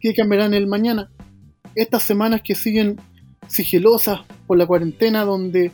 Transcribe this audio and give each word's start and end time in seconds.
que 0.00 0.14
cambiarán 0.14 0.54
el 0.54 0.66
mañana. 0.66 1.10
Estas 1.74 2.02
semanas 2.02 2.42
que 2.42 2.54
siguen 2.54 2.98
sigilosas 3.46 4.20
por 4.46 4.58
la 4.58 4.66
cuarentena, 4.66 5.24
donde 5.24 5.72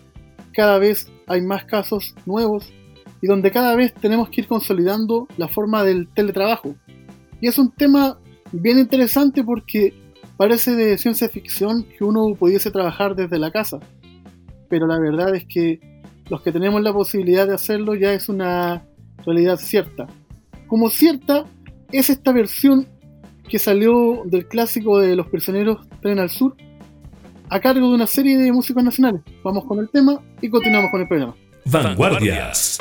cada 0.52 0.78
vez 0.78 1.10
hay 1.27 1.42
más 1.42 1.64
casos 1.64 2.14
nuevos 2.24 2.73
y 3.20 3.27
donde 3.27 3.51
cada 3.51 3.77
vez 3.77 3.95
tenemos 3.95 4.28
que 4.28 4.42
ir 4.42 4.48
consolidando 4.48 5.28
la 5.37 5.48
forma 5.48 5.84
del 5.84 6.09
teletrabajo. 6.09 6.74
Y 7.41 7.48
es 7.48 7.59
un 7.59 7.70
tema 7.70 8.18
bien 8.52 8.78
interesante 8.78 9.45
porque 9.45 9.95
parece 10.37 10.74
de 10.74 10.98
ciencia 10.98 11.29
ficción 11.29 11.84
que 11.84 12.04
uno 12.04 12.34
pudiese 12.34 12.70
trabajar 12.70 13.15
desde 13.15 13.38
la 13.38 13.51
casa. 13.51 13.79
Pero 14.68 14.87
la 14.87 14.98
verdad 14.98 15.34
es 15.34 15.45
que 15.46 15.80
los 16.29 16.43
que 16.43 16.52
tenemos 16.52 16.82
la 16.82 16.93
posibilidad 16.93 17.46
de 17.46 17.54
hacerlo 17.54 17.95
ya 17.95 18.12
es 18.12 18.29
una 18.29 18.84
realidad 19.24 19.59
cierta. 19.59 20.06
Como 20.66 20.90
cierta 20.90 21.45
es 21.93 22.10
esta 22.10 22.32
versión 22.32 22.88
que 23.48 23.59
salió 23.59 24.23
del 24.24 24.46
clásico 24.46 24.98
de 24.98 25.16
Los 25.16 25.28
Prisioneros 25.28 25.87
Tren 26.00 26.18
al 26.18 26.30
Sur, 26.30 26.56
a 27.48 27.60
cargo 27.60 27.88
de 27.88 27.95
una 27.95 28.07
serie 28.07 28.37
de 28.38 28.52
músicos 28.52 28.82
nacionales. 28.82 29.23
Vamos 29.45 29.65
con 29.65 29.79
el 29.79 29.88
tema 29.88 30.21
y 30.40 30.48
continuamos 30.48 30.90
con 30.90 31.01
el 31.01 31.09
programa. 31.09 31.34
Vanguardias. 31.65 32.79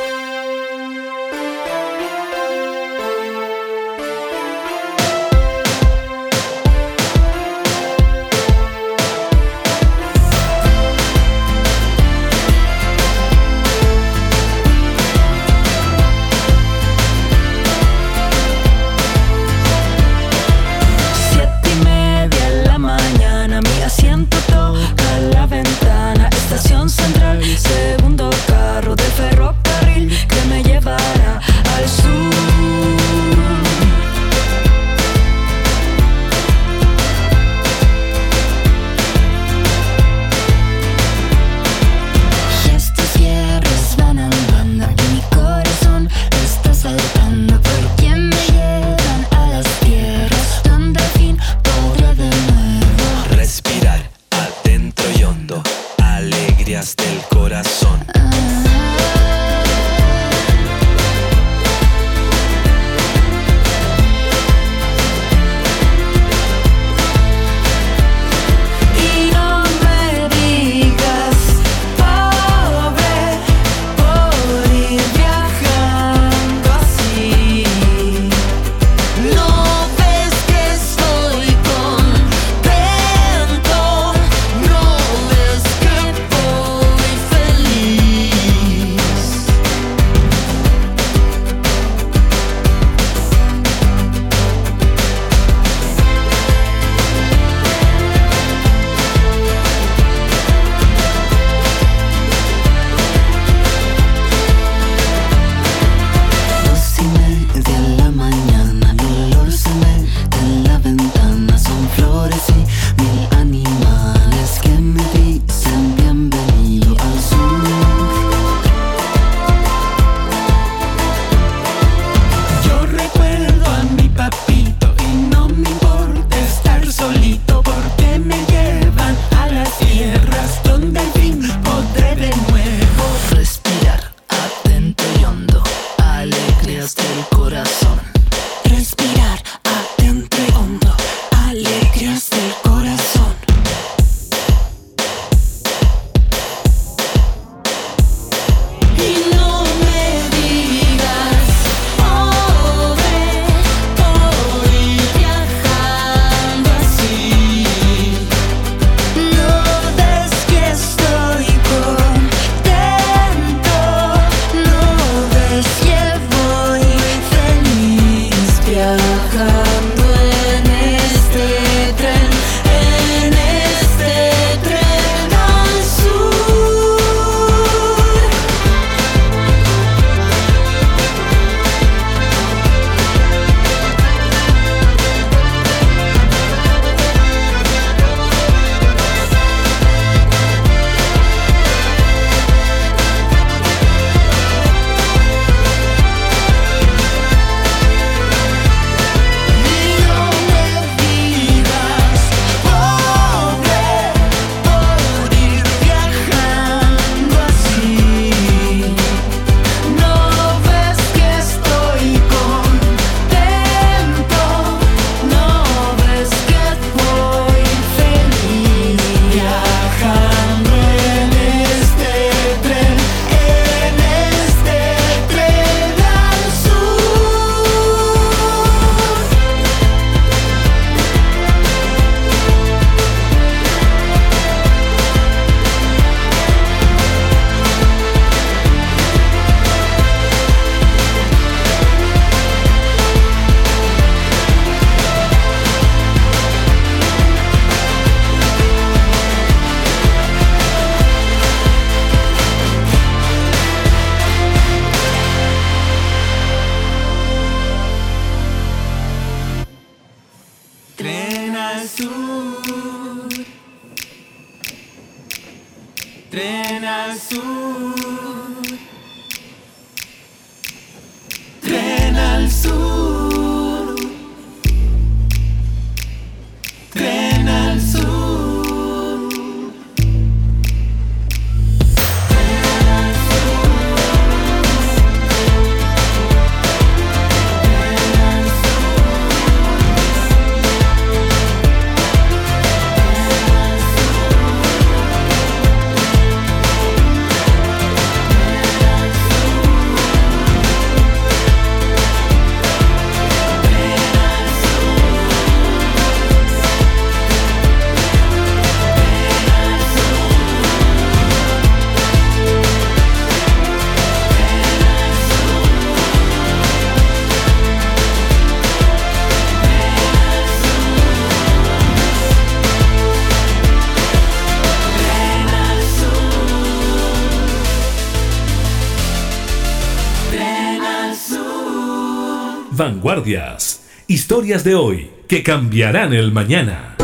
Historias 334.08 334.66
de 334.66 334.76
hoy 334.76 335.10
que 335.30 335.42
cambiarán 335.42 336.14
el 336.14 336.34
mañana. 336.34 336.98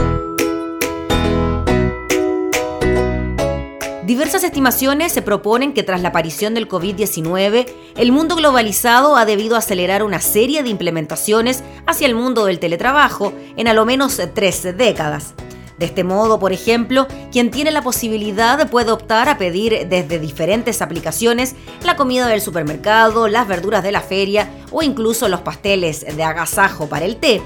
Diversas 4.05 4.43
estimaciones 4.43 5.13
se 5.13 5.21
proponen 5.21 5.73
que 5.73 5.83
tras 5.83 6.01
la 6.01 6.09
aparición 6.09 6.53
del 6.53 6.67
COVID-19, 6.67 7.65
el 7.95 8.11
mundo 8.11 8.35
globalizado 8.35 9.15
ha 9.15 9.23
debido 9.23 9.55
acelerar 9.55 10.03
una 10.03 10.19
serie 10.19 10.63
de 10.63 10.69
implementaciones 10.69 11.63
hacia 11.87 12.07
el 12.07 12.15
mundo 12.15 12.45
del 12.45 12.59
teletrabajo 12.59 13.31
en 13.55 13.69
a 13.69 13.73
lo 13.73 13.85
menos 13.85 14.21
tres 14.33 14.63
décadas. 14.63 15.33
De 15.81 15.88
este 15.88 16.04
modo, 16.04 16.38
por 16.38 16.54
ejemplo, 16.54 17.07
quien 17.31 17.50
tiene 17.50 17.72
la 17.72 17.81
posibilidad 17.81 18.69
puede 18.69 18.92
optar 18.92 19.28
a 19.30 19.39
pedir 19.39 19.88
desde 19.89 20.19
diferentes 20.19 20.80
aplicaciones 20.80 21.56
la 21.83 21.95
comida 21.95 22.28
del 22.28 22.39
supermercado, 22.39 23.28
las 23.28 23.48
verduras 23.48 23.81
de 23.81 23.92
la 23.92 24.01
feria 24.01 24.48
o 24.69 24.83
incluso 24.83 25.28
los 25.28 25.42
pasteles 25.42 26.06
de 26.06 26.24
agasajo 26.24 26.88
para 26.88 27.06
el 27.06 27.16
té. 27.16 27.42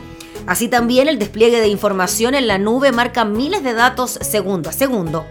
Así 0.47 0.67
también 0.67 1.07
el 1.07 1.17
despliegue 1.17 1.61
de 1.61 1.69
información 1.69 2.35
en 2.35 2.47
la 2.47 2.57
nube 2.57 2.91
marca 2.91 3.23
miles 3.23 3.63
de 3.63 3.73
datos 3.73 4.19
segundo 4.21 4.69
a 4.69 4.73
segundo. 4.73 5.25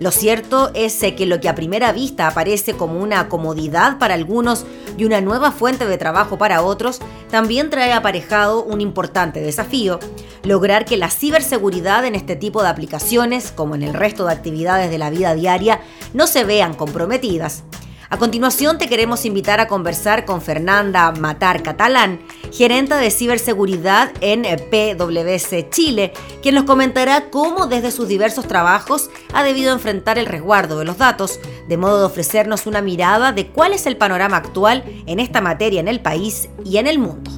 Lo 0.00 0.12
cierto 0.12 0.70
es 0.74 1.02
eh, 1.02 1.16
que 1.16 1.26
lo 1.26 1.40
que 1.40 1.48
a 1.48 1.56
primera 1.56 1.92
vista 1.92 2.28
aparece 2.28 2.74
como 2.74 3.00
una 3.00 3.28
comodidad 3.28 3.98
para 3.98 4.14
algunos 4.14 4.64
y 4.96 5.04
una 5.04 5.20
nueva 5.20 5.50
fuente 5.50 5.86
de 5.86 5.98
trabajo 5.98 6.38
para 6.38 6.62
otros, 6.62 7.00
también 7.30 7.68
trae 7.68 7.92
aparejado 7.92 8.62
un 8.62 8.80
importante 8.80 9.40
desafío, 9.40 9.98
lograr 10.44 10.84
que 10.84 10.96
la 10.96 11.10
ciberseguridad 11.10 12.04
en 12.04 12.14
este 12.14 12.36
tipo 12.36 12.62
de 12.62 12.68
aplicaciones, 12.68 13.50
como 13.50 13.74
en 13.74 13.82
el 13.82 13.94
resto 13.94 14.26
de 14.26 14.32
actividades 14.32 14.90
de 14.90 14.98
la 14.98 15.10
vida 15.10 15.34
diaria, 15.34 15.80
no 16.14 16.28
se 16.28 16.44
vean 16.44 16.74
comprometidas. 16.74 17.64
A 18.10 18.16
continuación 18.16 18.78
te 18.78 18.88
queremos 18.88 19.26
invitar 19.26 19.60
a 19.60 19.68
conversar 19.68 20.24
con 20.24 20.40
Fernanda 20.40 21.12
Matar 21.12 21.62
Catalán, 21.62 22.20
gerente 22.50 22.94
de 22.94 23.10
ciberseguridad 23.10 24.12
en 24.22 24.44
PwC 24.44 25.68
Chile, 25.68 26.14
quien 26.40 26.54
nos 26.54 26.64
comentará 26.64 27.28
cómo 27.28 27.66
desde 27.66 27.90
sus 27.90 28.08
diversos 28.08 28.48
trabajos 28.48 29.10
ha 29.34 29.42
debido 29.42 29.74
enfrentar 29.74 30.18
el 30.18 30.24
resguardo 30.24 30.78
de 30.78 30.86
los 30.86 30.96
datos, 30.96 31.38
de 31.68 31.76
modo 31.76 31.98
de 31.98 32.06
ofrecernos 32.06 32.66
una 32.66 32.80
mirada 32.80 33.32
de 33.32 33.48
cuál 33.48 33.74
es 33.74 33.84
el 33.84 33.98
panorama 33.98 34.38
actual 34.38 34.84
en 35.06 35.20
esta 35.20 35.42
materia 35.42 35.80
en 35.80 35.88
el 35.88 36.00
país 36.00 36.48
y 36.64 36.78
en 36.78 36.86
el 36.86 36.98
mundo. 36.98 37.30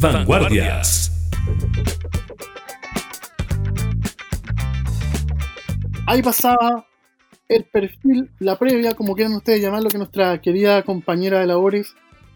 Vanguardias. 0.00 1.17
Ahí 6.10 6.22
pasaba 6.22 6.86
el 7.50 7.64
perfil, 7.64 8.30
la 8.38 8.58
previa, 8.58 8.94
como 8.94 9.14
quieran 9.14 9.34
ustedes 9.34 9.60
llamarlo, 9.60 9.90
que 9.90 9.98
nuestra 9.98 10.40
querida 10.40 10.82
compañera 10.82 11.38
de 11.38 11.46
labores, 11.46 11.94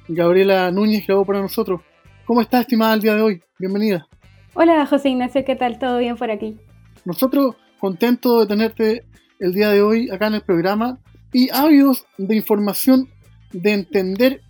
Gabriela 0.09 0.71
Núñez, 0.71 1.07
grabó 1.07 1.25
para 1.25 1.41
nosotros. 1.41 1.81
¿Cómo 2.27 2.43
está, 2.43 2.61
estimada, 2.61 2.93
el 2.93 3.01
día 3.01 3.15
de 3.15 3.23
hoy? 3.23 3.43
Bienvenida. 3.59 4.07
Hola 4.53 4.85
José 4.85 5.09
Ignacio, 5.09 5.43
¿qué 5.47 5.57
tal? 5.57 5.79
¿Todo 5.79 5.97
bien 6.01 6.19
por 6.19 6.31
aquí? 6.31 6.59
Nosotros 7.07 7.57
contentos 7.81 8.41
de 8.41 8.47
tenerte 8.47 9.07
el 9.41 9.55
día 9.55 9.71
de 9.71 9.81
hoy 9.81 10.11
acá 10.11 10.27
en 10.27 10.35
el 10.35 10.43
programa 10.43 10.99
y 11.33 11.49
ávidos 11.49 12.05
de 12.19 12.37
información, 12.37 13.09
de 13.53 13.73
entender 13.73 14.43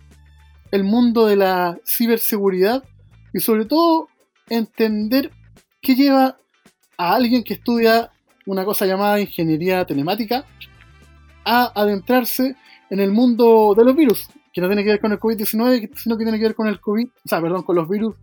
el 0.71 0.83
mundo 0.83 1.27
de 1.27 1.37
la 1.37 1.79
ciberseguridad 1.85 2.83
y 3.33 3.39
sobre 3.39 3.63
todo 3.63 4.09
entender 4.49 5.31
qué 5.81 5.95
lleva 5.95 6.35
a 6.97 7.15
alguien 7.15 7.45
que 7.45 7.53
estudia 7.53 8.12
una 8.45 8.65
cosa 8.65 8.85
llamada 8.85 9.19
ingeniería 9.19 9.85
telemática 9.85 10.45
a 11.45 11.71
adentrarse 11.75 12.55
en 12.89 12.99
el 12.99 13.11
mundo 13.11 13.73
de 13.75 13.85
los 13.85 13.95
virus, 13.95 14.29
que 14.53 14.61
no 14.61 14.67
tiene 14.67 14.83
que 14.83 14.91
ver 14.91 15.01
con 15.01 15.11
el 15.11 15.19
COVID-19, 15.19 15.89
sino 15.95 16.17
que 16.17 16.23
tiene 16.23 16.37
que 16.37 16.45
ver 16.45 16.55
con 16.55 16.67
el 16.67 16.79
COVID, 16.79 17.07
o 17.07 17.27
sea, 17.27 17.41
perdón, 17.41 17.63
con 17.63 17.75
los 17.75 17.89
virus 17.89 18.15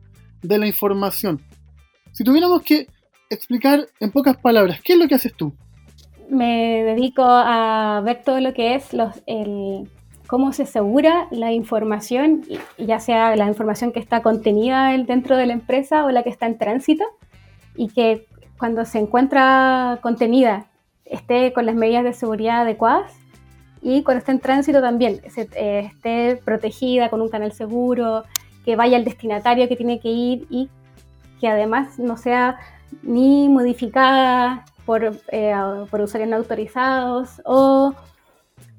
de 0.42 0.58
la 0.58 0.66
información. 0.66 1.40
Si 2.12 2.24
tuviéramos 2.24 2.62
que 2.62 2.86
explicar 3.28 3.86
en 4.00 4.10
pocas 4.10 4.36
palabras, 4.36 4.80
¿qué 4.82 4.94
es 4.94 4.98
lo 4.98 5.08
que 5.08 5.14
haces 5.14 5.34
tú? 5.34 5.52
Me 6.28 6.84
dedico 6.84 7.22
a 7.24 8.00
ver 8.04 8.22
todo 8.24 8.40
lo 8.40 8.54
que 8.54 8.74
es 8.74 8.92
los, 8.92 9.22
el, 9.26 9.88
cómo 10.26 10.52
se 10.52 10.62
asegura 10.62 11.26
la 11.32 11.52
información, 11.52 12.42
ya 12.78 13.00
sea 13.00 13.34
la 13.34 13.48
información 13.48 13.90
que 13.90 13.98
está 13.98 14.22
contenida 14.22 14.96
dentro 15.04 15.36
de 15.36 15.46
la 15.46 15.52
empresa 15.52 16.04
o 16.04 16.10
la 16.10 16.22
que 16.22 16.30
está 16.30 16.46
en 16.46 16.56
tránsito, 16.56 17.04
y 17.74 17.88
que 17.88 18.26
cuando 18.60 18.84
se 18.84 18.98
encuentra 18.98 19.98
contenida 20.02 20.66
esté 21.06 21.54
con 21.54 21.64
las 21.64 21.74
medidas 21.74 22.04
de 22.04 22.12
seguridad 22.12 22.60
adecuadas 22.60 23.10
y 23.80 24.02
cuando 24.02 24.18
esté 24.18 24.32
en 24.32 24.40
tránsito 24.40 24.82
también 24.82 25.22
se, 25.30 25.48
eh, 25.54 25.90
esté 25.90 26.36
protegida 26.44 27.08
con 27.08 27.22
un 27.22 27.30
canal 27.30 27.52
seguro, 27.52 28.24
que 28.66 28.76
vaya 28.76 28.98
al 28.98 29.04
destinatario 29.04 29.66
que 29.66 29.76
tiene 29.76 29.98
que 29.98 30.10
ir 30.10 30.46
y 30.50 30.68
que 31.40 31.48
además 31.48 31.98
no 31.98 32.18
sea 32.18 32.58
ni 33.02 33.48
modificada 33.48 34.66
por, 34.84 35.16
eh, 35.32 35.54
por 35.90 36.02
usuarios 36.02 36.28
no 36.28 36.36
autorizados 36.36 37.40
o 37.46 37.94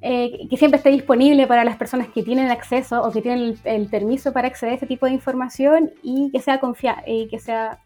eh, 0.03 0.47
que 0.47 0.57
siempre 0.57 0.77
esté 0.77 0.91
disponible 0.91 1.47
para 1.47 1.63
las 1.63 1.77
personas 1.77 2.07
que 2.09 2.21
tienen 2.21 2.51
acceso 2.51 3.01
o 3.01 3.11
que 3.11 3.23
tienen 3.23 3.39
el, 3.39 3.59
el 3.63 3.87
permiso 3.87 4.31
para 4.31 4.47
acceder 4.47 4.73
a 4.73 4.77
ese 4.77 4.85
tipo 4.85 5.07
de 5.07 5.13
información 5.13 5.89
y 6.03 6.29
que 6.31 6.39
sea, 6.39 6.59
confia 6.59 7.03
y 7.07 7.27
que 7.29 7.39
sea 7.39 7.79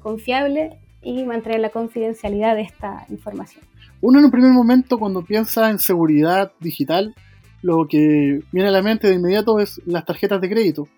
confiable 0.00 0.78
y 1.04 1.24
mantener 1.24 1.60
la 1.60 1.70
confidencialidad 1.70 2.56
de 2.56 2.62
esta 2.62 3.06
información. 3.08 3.64
Uno 4.00 4.18
en 4.18 4.24
un 4.26 4.30
primer 4.30 4.52
momento 4.52 4.98
cuando 4.98 5.22
piensa 5.22 5.70
en 5.70 5.78
seguridad 5.78 6.52
digital, 6.60 7.14
lo 7.62 7.86
que 7.88 8.40
viene 8.52 8.68
a 8.68 8.72
la 8.72 8.82
mente 8.82 9.08
de 9.08 9.14
inmediato 9.14 9.58
es 9.58 9.80
las 9.86 10.04
tarjetas 10.04 10.40
de 10.40 10.50
crédito. 10.50 10.88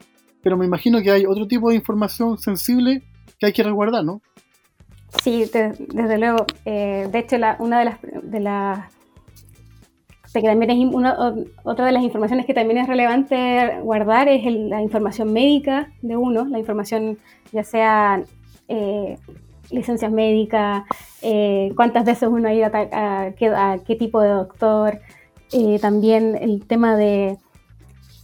Pero 0.42 0.56
me 0.56 0.66
imagino 0.66 1.00
que 1.02 1.10
hay 1.10 1.24
otro 1.26 1.46
tipo 1.46 1.70
de 1.70 1.76
información 1.76 2.38
sensible 2.38 3.02
que 3.38 3.46
hay 3.46 3.52
que 3.52 3.62
resguardar, 3.62 4.04
¿no? 4.04 4.20
Sí, 5.22 5.44
te, 5.50 5.72
desde 5.92 6.18
luego. 6.18 6.46
Eh, 6.64 7.08
de 7.10 7.18
hecho, 7.18 7.38
la, 7.38 7.56
una 7.60 7.78
de 7.78 7.84
las, 7.84 7.98
de 8.02 8.40
las 8.40 8.96
que 10.40 10.48
también 10.48 10.70
es 10.70 10.94
una, 10.94 11.16
otra 11.64 11.86
de 11.86 11.92
las 11.92 12.02
informaciones 12.02 12.46
que 12.46 12.54
también 12.54 12.78
es 12.78 12.88
relevante 12.88 13.80
guardar 13.82 14.28
es 14.28 14.46
el, 14.46 14.68
la 14.68 14.82
información 14.82 15.32
médica 15.32 15.92
de 16.02 16.16
uno, 16.16 16.44
la 16.44 16.58
información 16.58 17.18
ya 17.52 17.64
sea 17.64 18.22
eh, 18.68 19.16
licencias 19.70 20.10
médicas, 20.12 20.84
eh, 21.22 21.72
cuántas 21.76 22.04
veces 22.04 22.28
uno 22.30 22.48
ha 22.48 22.54
ido 22.54 22.66
a, 22.72 23.32
qué 23.36 23.96
tipo 23.96 24.20
de 24.20 24.28
doctor, 24.28 25.00
eh, 25.52 25.78
también 25.80 26.36
el 26.40 26.66
tema 26.66 26.96
de 26.96 27.38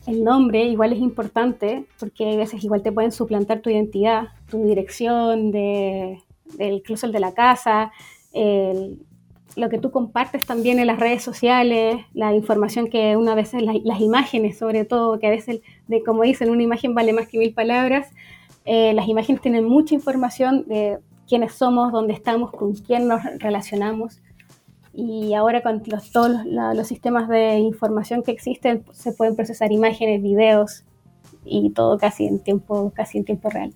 el 0.06 0.24
nombre 0.24 0.64
igual 0.64 0.92
es 0.92 0.98
importante 0.98 1.84
porque 2.00 2.32
a 2.32 2.36
veces 2.36 2.64
igual 2.64 2.82
te 2.82 2.90
pueden 2.90 3.12
suplantar 3.12 3.60
tu 3.60 3.70
identidad, 3.70 4.30
tu 4.50 4.64
dirección, 4.64 5.52
de, 5.52 6.18
de 6.58 6.68
incluso 6.68 7.08
de 7.08 7.20
la 7.20 7.32
casa, 7.32 7.92
lo 9.56 9.68
que 9.68 9.78
tú 9.78 9.90
compartes 9.90 10.44
también 10.44 10.78
en 10.78 10.86
las 10.86 10.98
redes 10.98 11.22
sociales, 11.22 11.96
la 12.14 12.34
información 12.34 12.88
que 12.88 13.16
una 13.16 13.34
vez, 13.34 13.52
las, 13.54 13.76
las, 13.84 14.00
imágenes 14.00 14.58
sobre 14.58 14.84
todo, 14.84 15.18
que 15.18 15.26
a 15.26 15.30
veces 15.30 15.60
de 15.88 16.02
como 16.02 16.22
dicen, 16.22 16.50
una 16.50 16.62
imagen 16.62 16.94
vale 16.94 17.12
más 17.12 17.28
que 17.28 17.38
mil 17.38 17.52
palabras. 17.52 18.10
Eh, 18.64 18.92
las 18.94 19.08
imágenes 19.08 19.42
tienen 19.42 19.64
mucha 19.64 19.94
información 19.94 20.64
de 20.68 20.98
quiénes 21.32 21.54
somos, 21.54 21.92
dónde 21.92 22.12
estamos, 22.12 22.50
con 22.50 22.74
quién 22.74 23.08
nos 23.08 23.22
relacionamos. 23.38 24.20
Y 24.92 25.32
ahora 25.32 25.62
con 25.62 25.82
los, 25.86 26.12
todos 26.12 26.44
los, 26.44 26.76
los 26.76 26.86
sistemas 26.86 27.26
de 27.26 27.54
información 27.56 28.22
que 28.22 28.32
existen, 28.32 28.84
se 28.92 29.12
pueden 29.12 29.34
procesar 29.34 29.72
imágenes, 29.72 30.22
videos 30.22 30.84
y 31.46 31.70
todo 31.70 31.96
casi 31.96 32.26
en 32.26 32.38
tiempo, 32.40 32.92
casi 32.94 33.16
en 33.16 33.24
tiempo 33.24 33.48
real. 33.48 33.72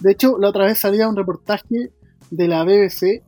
De 0.00 0.12
hecho, 0.12 0.38
la 0.38 0.48
otra 0.48 0.64
vez 0.64 0.78
salía 0.78 1.06
un 1.06 1.14
reportaje 1.14 1.90
de 2.30 2.48
la 2.48 2.64
BBC 2.64 3.22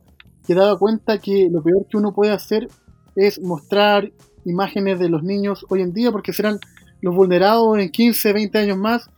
que 0.47 0.55
daba 0.55 0.79
cuenta 0.79 1.19
que 1.19 1.47
lo 1.51 1.61
peor 1.61 1.85
que 1.87 1.97
uno 1.97 2.15
puede 2.15 2.31
hacer 2.31 2.69
es 3.15 3.39
mostrar 3.39 4.11
imágenes 4.43 4.97
de 4.97 5.09
los 5.09 5.21
niños 5.21 5.67
hoy 5.69 5.83
en 5.83 5.93
día 5.93 6.11
porque 6.11 6.33
serán 6.33 6.59
los 7.01 7.15
vulnerados 7.15 7.77
en 7.77 7.91
15, 7.91 8.33
20 8.33 8.57
años 8.57 8.77
más, 8.79 9.11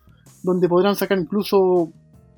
donde 0.44 0.68
podrán 0.68 0.98
sacar 0.98 1.18
incluso 1.18 1.94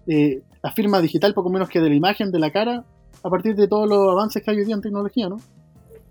eh, 0.06 0.44
la 0.62 0.72
firma 0.72 1.02
digital 1.02 1.34
poco 1.34 1.50
menos 1.50 1.70
que 1.70 1.80
de 1.80 1.90
la 1.90 1.96
imagen, 1.96 2.32
de 2.32 2.40
la 2.40 2.52
cara, 2.52 2.84
a 3.24 3.30
partir 3.30 3.56
de 3.56 3.68
todos 3.68 3.88
los 3.88 4.12
avances 4.12 4.44
que 4.44 4.52
hay 4.52 4.58
hoy 4.58 4.66
día 4.66 4.76
en 4.76 4.82
tecnología, 4.82 5.30
¿no? 5.30 5.38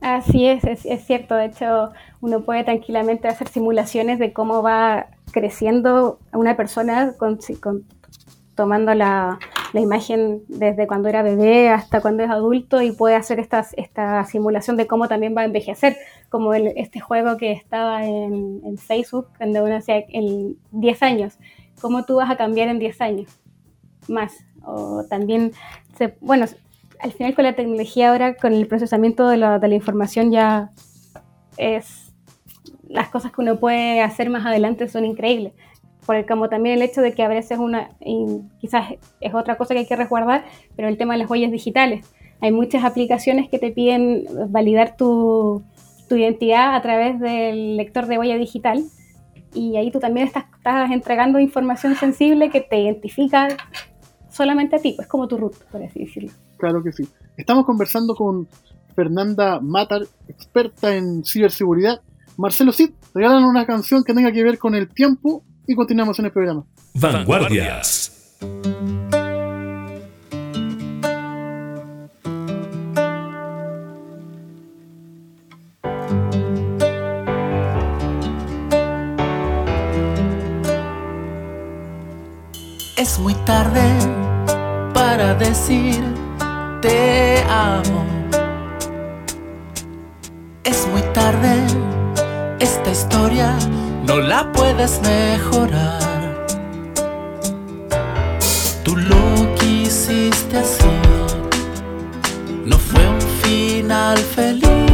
Así 0.00 0.46
es, 0.46 0.64
es, 0.64 1.04
cierto. 1.04 1.34
De 1.34 1.46
hecho, 1.46 1.90
uno 2.22 2.42
puede 2.42 2.64
tranquilamente 2.64 3.28
hacer 3.28 3.48
simulaciones 3.48 4.18
de 4.18 4.32
cómo 4.32 4.62
va 4.62 5.08
creciendo 5.30 6.18
una 6.32 6.56
persona 6.56 7.12
con, 7.18 7.38
tomando 8.54 8.94
la, 8.94 9.38
la, 9.74 9.80
imagen 9.80 10.42
desde 10.48 10.86
cuando 10.86 11.10
era 11.10 11.22
bebé 11.22 11.68
hasta 11.68 12.00
cuando 12.00 12.22
es 12.22 12.30
adulto 12.30 12.80
y 12.80 12.92
puede 12.92 13.14
hacer 13.14 13.40
esta, 13.40 13.66
esta 13.76 14.24
simulación 14.24 14.78
de 14.78 14.86
cómo 14.86 15.06
también 15.06 15.36
va 15.36 15.42
a 15.42 15.44
envejecer, 15.44 15.96
como 16.30 16.54
el, 16.54 16.68
este 16.76 17.00
juego 17.00 17.36
que 17.36 17.52
estaba 17.52 18.06
en, 18.06 18.62
en 18.64 18.78
Facebook, 18.78 19.28
cuando 19.36 19.62
uno 19.62 19.74
decía 19.74 20.02
en 20.08 20.56
10 20.70 21.02
años, 21.02 21.38
cómo 21.78 22.04
tú 22.04 22.16
vas 22.16 22.30
a 22.30 22.36
cambiar 22.36 22.68
en 22.68 22.78
10 22.78 23.00
años 23.02 23.39
más. 24.08 24.44
O 24.64 25.04
también, 25.08 25.52
se, 25.96 26.16
bueno, 26.20 26.46
al 27.00 27.12
final 27.12 27.34
con 27.34 27.44
la 27.44 27.54
tecnología 27.54 28.10
ahora, 28.10 28.34
con 28.34 28.52
el 28.52 28.66
procesamiento 28.66 29.28
de 29.28 29.36
la, 29.36 29.58
de 29.58 29.68
la 29.68 29.74
información 29.74 30.30
ya 30.30 30.70
es 31.56 32.12
las 32.88 33.08
cosas 33.08 33.32
que 33.32 33.40
uno 33.40 33.56
puede 33.56 34.00
hacer 34.00 34.30
más 34.30 34.44
adelante 34.44 34.88
son 34.88 35.04
increíbles 35.04 35.52
porque 36.06 36.26
como 36.26 36.48
también 36.48 36.76
el 36.76 36.82
hecho 36.82 37.02
de 37.02 37.12
que 37.12 37.22
a 37.22 37.28
veces 37.28 37.58
una, 37.58 37.90
quizás 38.60 38.94
es 39.20 39.34
otra 39.34 39.56
cosa 39.56 39.74
que 39.74 39.80
hay 39.80 39.86
que 39.86 39.96
resguardar, 39.96 40.44
pero 40.74 40.88
el 40.88 40.96
tema 40.96 41.14
de 41.14 41.20
las 41.20 41.30
huellas 41.30 41.52
digitales. 41.52 42.04
Hay 42.40 42.52
muchas 42.52 42.84
aplicaciones 42.84 43.48
que 43.48 43.60
te 43.60 43.70
piden 43.70 44.24
validar 44.48 44.96
tu, 44.96 45.62
tu 46.08 46.16
identidad 46.16 46.74
a 46.74 46.82
través 46.82 47.20
del 47.20 47.76
lector 47.76 48.06
de 48.06 48.18
huella 48.18 48.36
digital 48.36 48.82
y 49.54 49.76
ahí 49.76 49.90
tú 49.90 50.00
también 50.00 50.26
estás, 50.26 50.46
estás 50.56 50.90
entregando 50.90 51.38
información 51.38 51.94
sensible 51.94 52.50
que 52.50 52.60
te 52.60 52.80
identifica 52.80 53.48
solamente 54.30 54.76
a 54.76 54.78
ti, 54.78 54.96
es 54.98 55.06
como 55.06 55.28
tu 55.28 55.36
root, 55.36 55.54
por 55.70 55.82
así 55.82 56.04
decirlo. 56.04 56.30
Claro 56.56 56.82
que 56.82 56.92
sí. 56.92 57.06
Estamos 57.36 57.64
conversando 57.64 58.14
con 58.14 58.48
Fernanda 58.94 59.60
Matar, 59.60 60.02
experta 60.28 60.94
en 60.94 61.24
ciberseguridad. 61.24 62.00
Marcelo 62.36 62.72
Cid, 62.72 62.90
regalan 63.14 63.44
una 63.44 63.66
canción 63.66 64.04
que 64.04 64.14
tenga 64.14 64.32
que 64.32 64.42
ver 64.42 64.58
con 64.58 64.74
el 64.74 64.88
tiempo 64.88 65.42
y 65.66 65.74
continuamos 65.74 66.18
en 66.18 66.26
el 66.26 66.32
programa. 66.32 66.64
Vanguardias. 66.94 68.36
Es 82.96 83.18
muy 83.18 83.32
tarde 83.46 84.19
decir 85.20 86.02
te 86.80 87.42
amo. 87.48 88.04
Es 90.64 90.86
muy 90.88 91.02
tarde, 91.12 91.54
esta 92.58 92.90
historia 92.90 93.54
no 94.06 94.18
la 94.18 94.50
puedes 94.52 95.00
mejorar. 95.02 96.46
Tú 98.82 98.96
lo 98.96 99.54
quisiste 99.56 100.56
así, 100.56 100.96
no 102.64 102.78
fue 102.78 103.06
un 103.06 103.20
final 103.42 104.16
feliz. 104.16 104.89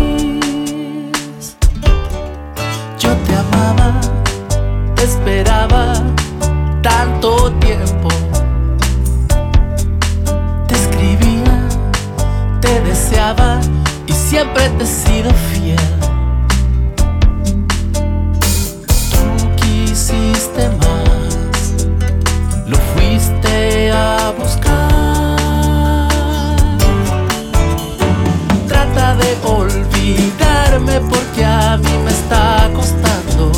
Está 32.27 32.69
costando. 32.75 33.53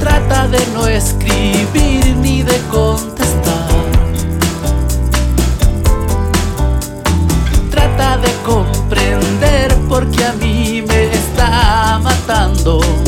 Trata 0.00 0.48
de 0.48 0.66
no 0.74 0.88
escribir 0.88 2.16
ni 2.16 2.42
de 2.42 2.58
contestar. 2.68 3.68
Trata 7.70 8.16
de 8.18 8.32
comprender 8.44 9.76
porque 9.88 10.24
a 10.24 10.32
mí 10.32 10.82
me 10.82 11.04
está 11.12 12.00
matando. 12.02 13.03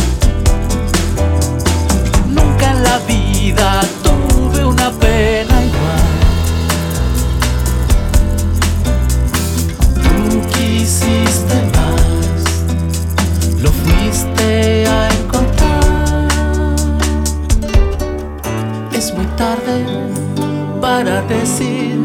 Decir 21.28 21.98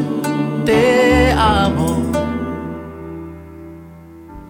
te 0.65 1.31
amo. 1.33 2.01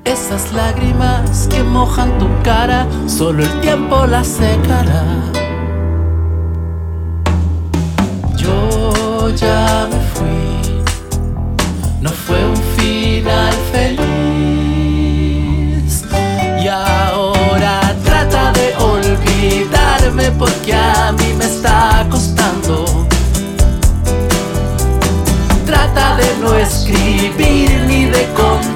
Esas 0.04 0.52
lágrimas 0.54 1.48
que 1.50 1.64
mojan 1.64 2.18
tu 2.18 2.28
cara, 2.44 2.88
solo 3.08 3.44
el 3.44 3.62
tiempo 3.62 4.06
las 4.06 4.28
secará. 4.28 5.04
Yo 8.36 9.30
ya 9.36 9.88
me 9.92 10.00
fui, 10.14 10.84
no 12.02 12.10
fue 12.10 12.44
un 12.46 12.58
final 12.78 13.54
feliz. 13.72 14.02
Y 16.62 16.68
ahora 16.68 17.96
trata 18.04 18.52
de 18.54 18.76
olvidarme 18.78 20.32
porque 20.32 20.74
a 20.74 21.12
mí 21.14 21.34
me 21.38 21.46
escribir 27.42 27.86
ni 27.88 28.06
de. 28.06 28.71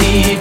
No 0.00 0.39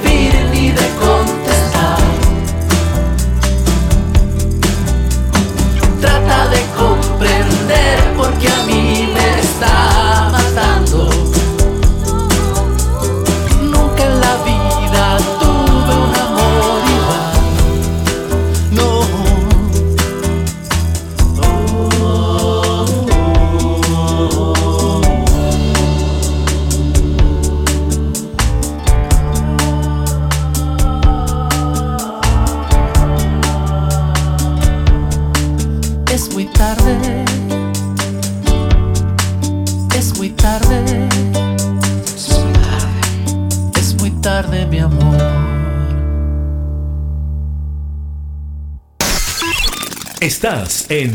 Estás 50.21 50.91
en 50.91 51.13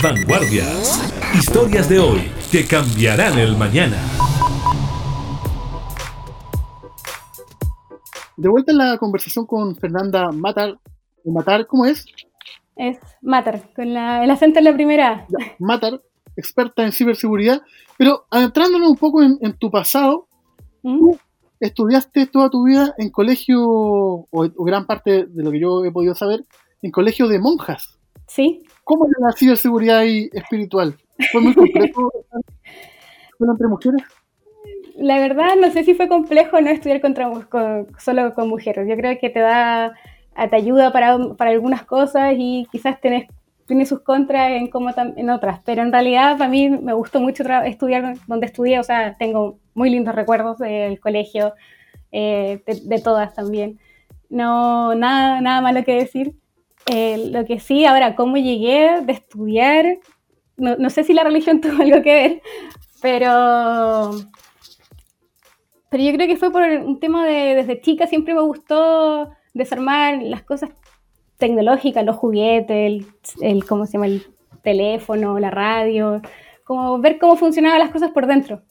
Vanguardias. 0.00 1.12
Historias 1.34 1.88
de 1.88 1.98
hoy 1.98 2.30
que 2.52 2.64
cambiarán 2.64 3.36
el 3.36 3.56
mañana. 3.56 3.96
De 8.36 8.48
vuelta 8.48 8.70
en 8.70 8.78
la 8.78 8.96
conversación 8.98 9.44
con 9.44 9.74
Fernanda 9.74 10.30
Matar. 10.30 10.78
¿Matar 11.24 11.66
cómo 11.66 11.84
es? 11.84 12.06
Es 12.76 12.98
Matar, 13.22 13.72
con 13.74 13.92
la, 13.92 14.22
el 14.22 14.30
acento 14.30 14.60
en 14.60 14.66
la 14.66 14.72
primera. 14.74 15.26
Ya, 15.30 15.56
Matar, 15.58 16.00
experta 16.36 16.84
en 16.84 16.92
ciberseguridad. 16.92 17.60
Pero 17.98 18.26
adentrándonos 18.30 18.88
un 18.88 18.96
poco 18.96 19.20
en, 19.24 19.36
en 19.40 19.54
tu 19.58 19.68
pasado, 19.68 20.28
¿Mm? 20.84 20.98
tú 21.00 21.18
estudiaste 21.58 22.26
toda 22.26 22.50
tu 22.50 22.62
vida 22.66 22.94
en 22.98 23.10
colegio, 23.10 23.64
o, 23.64 24.28
o 24.30 24.64
gran 24.64 24.86
parte 24.86 25.26
de 25.26 25.42
lo 25.42 25.50
que 25.50 25.58
yo 25.58 25.84
he 25.84 25.90
podido 25.90 26.14
saber, 26.14 26.44
en 26.82 26.92
colegio 26.92 27.26
de 27.26 27.40
monjas. 27.40 27.93
Sí, 28.26 28.62
¿Cómo 28.84 29.06
era 29.06 29.28
la 29.28 29.32
ciberseguridad 29.36 29.98
ahí 29.98 30.28
espiritual? 30.32 30.96
¿Fue 31.32 31.40
muy 31.40 31.54
complejo 31.54 32.10
estar 32.20 32.40
entre 33.50 33.68
mujeres? 33.68 34.02
la 34.96 35.18
verdad 35.18 35.56
no 35.60 35.70
sé 35.70 35.84
si 35.84 35.94
fue 35.94 36.08
complejo 36.08 36.60
no 36.60 36.70
estudiar 36.70 37.00
contra, 37.00 37.28
con- 37.48 37.86
solo 37.98 38.32
con 38.34 38.48
mujeres. 38.48 38.88
Yo 38.88 38.96
creo 38.96 39.18
que 39.18 39.28
te 39.28 39.40
da, 39.40 39.94
te 40.48 40.56
ayuda 40.56 40.92
para, 40.92 41.18
para 41.36 41.50
algunas 41.50 41.84
cosas 41.84 42.34
y 42.38 42.66
quizás 42.70 43.00
tenés, 43.00 43.26
tiene 43.66 43.86
sus 43.86 44.00
contras 44.00 44.52
en, 44.52 44.68
como 44.68 44.90
tam- 44.90 45.14
en 45.16 45.30
otras. 45.30 45.60
Pero 45.64 45.82
en 45.82 45.92
realidad 45.92 46.38
para 46.38 46.48
mí 46.48 46.68
me 46.70 46.92
gustó 46.92 47.20
mucho 47.20 47.42
estudiar 47.64 48.14
donde 48.28 48.46
estudié. 48.46 48.78
O 48.78 48.84
sea, 48.84 49.16
tengo 49.18 49.58
muy 49.74 49.90
lindos 49.90 50.14
recuerdos 50.14 50.58
del 50.58 51.00
colegio, 51.00 51.54
eh, 52.12 52.62
de, 52.66 52.80
de 52.84 53.02
todas 53.02 53.34
también. 53.34 53.78
No, 54.30 54.94
nada, 54.94 55.40
nada 55.40 55.60
malo 55.60 55.82
que 55.84 55.94
decir. 55.96 56.34
Eh, 56.86 57.30
lo 57.30 57.44
que 57.46 57.60
sí, 57.60 57.84
ahora, 57.86 58.14
cómo 58.14 58.36
llegué 58.36 59.00
de 59.02 59.12
estudiar, 59.12 59.98
no, 60.56 60.76
no 60.76 60.90
sé 60.90 61.04
si 61.04 61.14
la 61.14 61.24
religión 61.24 61.60
tuvo 61.62 61.82
algo 61.82 62.02
que 62.02 62.14
ver, 62.14 62.42
pero 63.02 64.10
pero 65.90 66.02
yo 66.02 66.12
creo 66.12 66.26
que 66.26 66.36
fue 66.36 66.50
por 66.50 66.62
un 66.62 66.98
tema 66.98 67.24
de 67.26 67.54
desde 67.54 67.80
chica 67.80 68.06
siempre 68.06 68.34
me 68.34 68.40
gustó 68.40 69.30
desarmar 69.52 70.20
las 70.22 70.42
cosas 70.42 70.70
tecnológicas, 71.38 72.04
los 72.04 72.16
juguetes, 72.16 72.70
el, 72.70 73.06
el- 73.40 73.64
¿cómo 73.66 73.86
se 73.86 73.92
llama? 73.94 74.06
el 74.06 74.26
teléfono, 74.62 75.38
la 75.38 75.50
radio, 75.50 76.20
como 76.64 76.98
ver 76.98 77.18
cómo 77.18 77.36
funcionaban 77.36 77.78
las 77.78 77.90
cosas 77.90 78.10
por 78.10 78.26
dentro. 78.26 78.62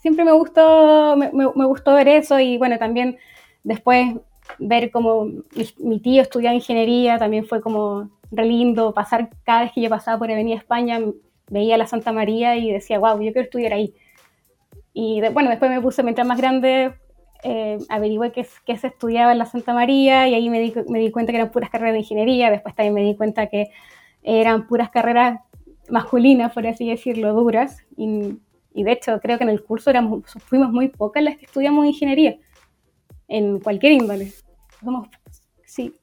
Siempre 0.00 0.24
me 0.24 0.32
gustó, 0.32 1.16
me, 1.16 1.32
me- 1.32 1.50
me 1.54 1.66
gustó 1.66 1.94
ver 1.94 2.08
eso 2.08 2.38
y 2.40 2.58
bueno, 2.58 2.78
también 2.78 3.18
después 3.64 4.14
ver 4.58 4.90
cómo 4.90 5.24
mi, 5.26 5.42
mi 5.78 6.00
tío 6.00 6.22
estudiaba 6.22 6.54
ingeniería, 6.54 7.18
también 7.18 7.46
fue 7.46 7.60
como 7.60 8.10
re 8.30 8.44
lindo 8.46 8.92
pasar 8.94 9.30
cada 9.44 9.62
vez 9.62 9.72
que 9.72 9.80
yo 9.82 9.88
pasaba 9.90 10.18
por 10.18 10.30
Avenida 10.30 10.56
España, 10.56 11.00
veía 11.48 11.76
la 11.76 11.86
Santa 11.86 12.12
María 12.12 12.56
y 12.56 12.72
decía, 12.72 12.98
wow, 12.98 13.14
yo 13.20 13.32
quiero 13.32 13.42
estudiar 13.42 13.72
ahí. 13.72 13.94
Y 14.92 15.20
de- 15.20 15.30
bueno, 15.30 15.50
después 15.50 15.70
me 15.70 15.80
puse, 15.80 16.02
mientras 16.02 16.26
más 16.26 16.38
grande, 16.38 16.94
eh, 17.44 17.78
averigüé 17.88 18.32
qué, 18.32 18.46
qué 18.64 18.76
se 18.76 18.88
estudiaba 18.88 19.32
en 19.32 19.38
la 19.38 19.46
Santa 19.46 19.74
María 19.74 20.26
y 20.28 20.34
ahí 20.34 20.48
me 20.50 20.58
di, 20.60 20.72
me 20.88 20.98
di 20.98 21.10
cuenta 21.10 21.32
que 21.32 21.38
eran 21.38 21.50
puras 21.50 21.70
carreras 21.70 21.92
de 21.92 22.00
ingeniería. 22.00 22.50
Después 22.50 22.74
también 22.74 22.94
me 22.94 23.02
di 23.02 23.14
cuenta 23.14 23.46
que 23.48 23.68
eran 24.22 24.66
puras 24.66 24.90
carreras 24.90 25.40
masculinas, 25.90 26.52
por 26.52 26.66
así 26.66 26.88
decirlo, 26.88 27.32
duras. 27.34 27.78
Y, 27.96 28.38
y 28.74 28.82
de 28.84 28.92
hecho, 28.92 29.20
creo 29.20 29.38
que 29.38 29.44
en 29.44 29.50
el 29.50 29.62
curso 29.62 29.90
éramos, 29.90 30.24
fuimos 30.46 30.72
muy 30.72 30.88
pocas 30.88 31.22
las 31.22 31.36
que 31.36 31.44
estudiamos 31.44 31.86
ingeniería, 31.86 32.36
en 33.28 33.60
cualquier 33.60 33.92
índole. 33.92 34.32
Somos, 34.82 35.08
sí. 35.64 35.94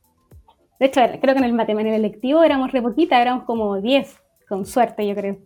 De 0.79 0.87
hecho, 0.87 1.01
creo 1.21 1.35
que 1.35 1.43
en 1.43 1.59
el, 1.59 1.79
el 1.79 1.87
electivo 1.87 2.43
éramos 2.43 2.71
re 2.71 2.81
poquitas, 2.81 3.19
éramos 3.19 3.45
como 3.45 3.79
10, 3.79 4.17
con 4.47 4.65
suerte, 4.65 5.07
yo 5.07 5.15
creo. 5.15 5.37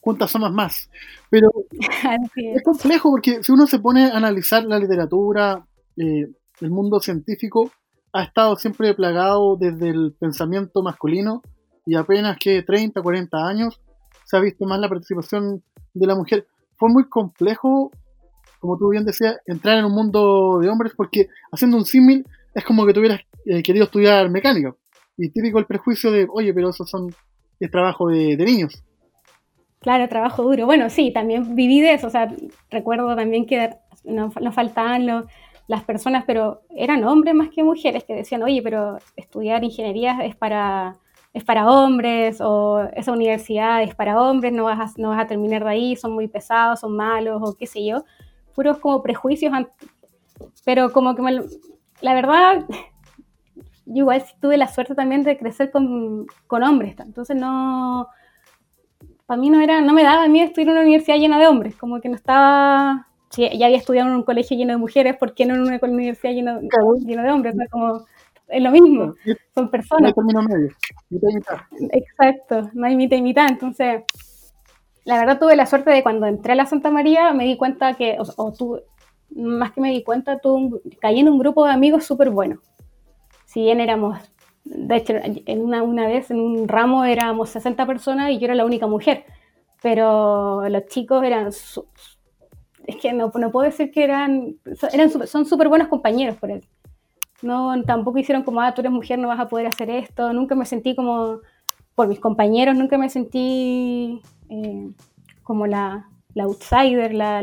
Juntas 0.00 0.30
somos 0.30 0.52
más. 0.52 0.90
Pero 1.30 1.50
es 2.36 2.62
complejo 2.62 3.10
porque 3.10 3.42
si 3.42 3.52
uno 3.52 3.66
se 3.66 3.78
pone 3.78 4.06
a 4.06 4.16
analizar 4.16 4.64
la 4.64 4.78
literatura, 4.78 5.66
eh, 5.96 6.28
el 6.60 6.70
mundo 6.70 7.00
científico 7.00 7.70
ha 8.12 8.22
estado 8.22 8.56
siempre 8.56 8.94
plagado 8.94 9.56
desde 9.56 9.90
el 9.90 10.14
pensamiento 10.18 10.82
masculino 10.82 11.42
y 11.84 11.96
apenas 11.96 12.38
que 12.38 12.62
30, 12.62 13.02
40 13.02 13.46
años 13.46 13.80
se 14.24 14.36
ha 14.36 14.40
visto 14.40 14.64
más 14.64 14.80
la 14.80 14.88
participación 14.88 15.62
de 15.94 16.06
la 16.06 16.14
mujer. 16.14 16.46
Fue 16.76 16.88
muy 16.88 17.08
complejo, 17.08 17.90
como 18.58 18.78
tú 18.78 18.90
bien 18.90 19.04
decías, 19.04 19.36
entrar 19.46 19.78
en 19.78 19.84
un 19.86 19.92
mundo 19.94 20.58
de 20.60 20.68
hombres 20.68 20.92
porque 20.96 21.28
haciendo 21.52 21.76
un 21.76 21.84
símil 21.84 22.24
es 22.54 22.64
como 22.64 22.86
que 22.86 22.94
tuvieras 22.94 23.20
eh, 23.46 23.62
querido 23.62 23.84
estudiar 23.84 24.30
mecánica. 24.30 24.74
Y 25.16 25.30
típico 25.30 25.58
el 25.58 25.66
prejuicio 25.66 26.10
de, 26.12 26.26
oye, 26.30 26.52
pero 26.54 26.70
eso 26.70 26.84
son 26.86 27.14
es 27.60 27.70
trabajo 27.70 28.08
de, 28.08 28.36
de 28.36 28.44
niños. 28.44 28.82
Claro, 29.80 30.08
trabajo 30.08 30.42
duro. 30.42 30.66
Bueno, 30.66 30.90
sí, 30.90 31.12
también 31.12 31.54
viví 31.54 31.80
de 31.80 31.94
eso. 31.94 32.08
O 32.08 32.10
sea, 32.10 32.32
recuerdo 32.70 33.14
también 33.14 33.46
que 33.46 33.70
nos, 34.04 34.34
nos 34.40 34.54
faltaban 34.54 35.06
los- 35.06 35.24
las 35.68 35.82
personas, 35.84 36.24
pero 36.26 36.62
eran 36.76 37.04
hombres 37.04 37.34
más 37.34 37.48
que 37.50 37.64
mujeres 37.64 38.04
que 38.04 38.14
decían, 38.14 38.42
oye, 38.42 38.62
pero 38.62 38.98
estudiar 39.16 39.64
ingeniería 39.64 40.18
es 40.24 40.36
para, 40.36 40.96
es 41.32 41.44
para 41.44 41.68
hombres, 41.70 42.40
o 42.40 42.82
esa 42.94 43.12
universidad 43.12 43.82
es 43.82 43.94
para 43.94 44.20
hombres, 44.20 44.52
no 44.52 44.64
vas, 44.64 44.78
a, 44.96 45.00
no 45.00 45.10
vas 45.10 45.20
a 45.24 45.26
terminar 45.26 45.64
de 45.64 45.70
ahí, 45.70 45.96
son 45.96 46.12
muy 46.12 46.28
pesados, 46.28 46.80
son 46.80 46.94
malos, 46.96 47.40
o 47.44 47.56
qué 47.56 47.66
sé 47.66 47.84
yo. 47.84 48.04
Puros 48.56 48.78
como 48.78 49.02
prejuicios, 49.02 49.52
pero 50.64 50.90
como 50.90 51.14
que 51.14 51.22
me 51.22 51.40
la 52.00 52.14
verdad, 52.14 52.66
yo 53.86 53.98
igual 53.98 54.24
tuve 54.40 54.56
la 54.56 54.66
suerte 54.66 54.96
también 54.96 55.22
de 55.22 55.38
crecer 55.38 55.70
con, 55.70 56.26
con 56.48 56.64
hombres, 56.64 56.96
entonces 56.98 57.36
no 57.36 58.08
para 59.26 59.40
mí 59.40 59.50
no 59.50 59.60
era, 59.60 59.80
no 59.80 59.92
me 59.92 60.04
daba 60.04 60.24
a 60.24 60.28
mí 60.28 60.40
estudiar 60.40 60.68
en 60.68 60.72
una 60.72 60.82
universidad 60.82 61.18
llena 61.18 61.38
de 61.38 61.48
hombres, 61.48 61.74
como 61.76 62.00
que 62.00 62.08
no 62.08 62.14
estaba, 62.14 63.08
si 63.30 63.42
ya 63.58 63.66
había 63.66 63.78
estudiado 63.78 64.08
en 64.08 64.14
un 64.14 64.22
colegio 64.22 64.56
lleno 64.56 64.72
de 64.72 64.78
mujeres, 64.78 65.16
¿por 65.16 65.34
qué 65.34 65.44
no 65.44 65.54
en 65.54 65.62
una 65.62 65.80
universidad 65.82 66.32
llena, 66.32 66.60
llena 67.04 67.22
de 67.24 67.30
hombres? 67.30 67.54
O 67.54 67.58
sea, 67.58 67.66
como, 67.68 68.04
es 68.48 68.62
lo 68.62 68.70
mismo, 68.70 69.14
son 69.16 69.16
no 69.56 69.62
hay 69.62 69.68
personas, 69.68 70.14
medio. 70.48 70.68
mitad 71.10 71.28
y 71.28 71.34
mitad. 71.34 71.56
exacto, 71.92 72.70
no 72.72 72.86
hay 72.86 72.94
mitad 72.94 73.16
y 73.16 73.22
mitad, 73.22 73.48
entonces, 73.48 74.04
la 75.06 75.18
verdad 75.18 75.38
tuve 75.40 75.56
la 75.56 75.66
suerte 75.66 75.90
de 75.90 76.02
cuando 76.04 76.26
entré 76.26 76.52
a 76.52 76.56
la 76.56 76.66
Santa 76.66 76.90
María 76.90 77.32
me 77.32 77.46
di 77.46 77.56
cuenta 77.56 77.94
que, 77.94 78.18
o, 78.20 78.52
o 78.58 78.80
más 79.34 79.72
que 79.72 79.80
me 79.80 79.90
di 79.92 80.04
cuenta, 80.04 80.40
un- 80.44 80.80
caí 81.00 81.20
en 81.20 81.28
un 81.30 81.38
grupo 81.38 81.64
de 81.66 81.72
amigos 81.72 82.04
súper 82.04 82.30
bueno, 82.30 82.60
si 83.46 83.62
bien 83.62 83.80
éramos 83.80 84.18
de 84.64 84.96
hecho, 84.96 85.14
en 85.22 85.62
una, 85.62 85.82
una 85.82 86.08
vez 86.08 86.30
en 86.30 86.40
un 86.40 86.68
ramo 86.68 87.04
éramos 87.04 87.50
60 87.50 87.86
personas 87.86 88.30
y 88.32 88.38
yo 88.38 88.46
era 88.46 88.54
la 88.56 88.64
única 88.66 88.86
mujer, 88.88 89.24
pero 89.82 90.68
los 90.68 90.86
chicos 90.86 91.24
eran, 91.24 91.48
es 91.48 92.96
que 92.96 93.12
no, 93.12 93.30
no 93.34 93.50
puedo 93.50 93.64
decir 93.66 93.90
que 93.90 94.04
eran, 94.04 94.56
eran 94.92 95.10
son 95.26 95.46
súper 95.46 95.68
buenos 95.68 95.88
compañeros. 95.88 96.36
No, 97.42 97.82
tampoco 97.84 98.18
hicieron 98.18 98.42
como, 98.44 98.60
ah, 98.60 98.72
tú 98.74 98.80
eres 98.80 98.92
mujer, 98.92 99.18
no 99.18 99.28
vas 99.28 99.40
a 99.40 99.48
poder 99.48 99.66
hacer 99.66 99.90
esto. 99.90 100.32
Nunca 100.32 100.54
me 100.54 100.64
sentí 100.64 100.94
como, 100.96 101.40
por 101.94 102.08
mis 102.08 102.18
compañeros, 102.18 102.76
nunca 102.76 102.96
me 102.98 103.10
sentí 103.10 104.22
eh, 104.50 104.88
como 105.42 105.66
la, 105.66 106.08
la 106.34 106.44
outsider, 106.44 107.14
la, 107.14 107.42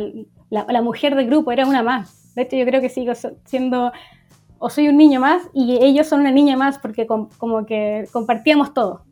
la, 0.50 0.82
mujer 0.82 1.16
del 1.16 1.28
grupo, 1.28 1.52
era 1.52 1.66
una 1.66 1.84
más. 1.84 2.34
De 2.36 2.44
hecho, 2.44 2.56
yo 2.58 2.66
creo 2.66 2.82
que 2.82 2.90
sigo 2.90 3.14
siendo 3.46 3.92
o 4.60 4.70
soy 4.70 4.88
un 4.88 4.98
niño 4.98 5.20
más 5.20 5.44
y 5.54 5.78
ellos 5.84 6.08
son 6.08 6.22
una 6.22 6.32
niña 6.32 6.56
más 6.56 6.80
porque 6.80 7.06
com- 7.06 7.30
como 7.38 7.66
que 7.66 8.08
compartíamos 8.12 8.74
todo. 8.74 9.04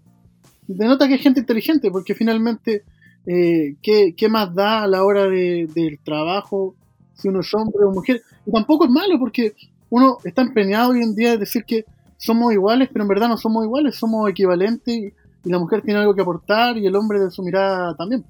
denota 0.67 1.07
que 1.07 1.15
es 1.15 1.21
gente 1.21 1.41
inteligente, 1.41 1.91
porque 1.91 2.15
finalmente, 2.15 2.83
eh, 3.25 3.75
¿qué, 3.81 4.13
qué 4.15 4.29
más 4.29 4.53
da 4.55 4.83
a 4.83 4.87
la 4.87 5.03
hora 5.03 5.27
de- 5.27 5.67
del 5.75 5.99
trabajo 5.99 6.75
si 7.13 7.27
uno 7.27 7.41
es 7.41 7.53
hombre 7.53 7.83
o 7.85 7.91
mujer? 7.91 8.21
Y 8.45 8.51
tampoco 8.51 8.85
es 8.85 8.91
malo, 8.91 9.19
porque 9.19 9.53
uno 9.89 10.17
está 10.23 10.41
empeñado 10.41 10.91
hoy 10.91 11.01
en 11.03 11.13
día 11.15 11.31
de 11.31 11.37
decir 11.39 11.65
que 11.65 11.85
somos 12.17 12.53
iguales, 12.53 12.87
pero 12.93 13.03
en 13.03 13.09
verdad 13.09 13.27
no 13.27 13.37
somos 13.37 13.65
iguales, 13.65 13.95
somos 13.95 14.29
equivalentes 14.29 15.13
y, 15.43 15.49
la 15.49 15.59
mujer 15.59 15.81
tiene 15.81 15.99
algo 15.99 16.13
que 16.15 16.21
aportar 16.21 16.77
y 16.77 16.85
el 16.85 16.95
hombre 16.95 17.19
de 17.19 17.31
su 17.31 17.43
mirada 17.43 17.95
también. 17.95 18.23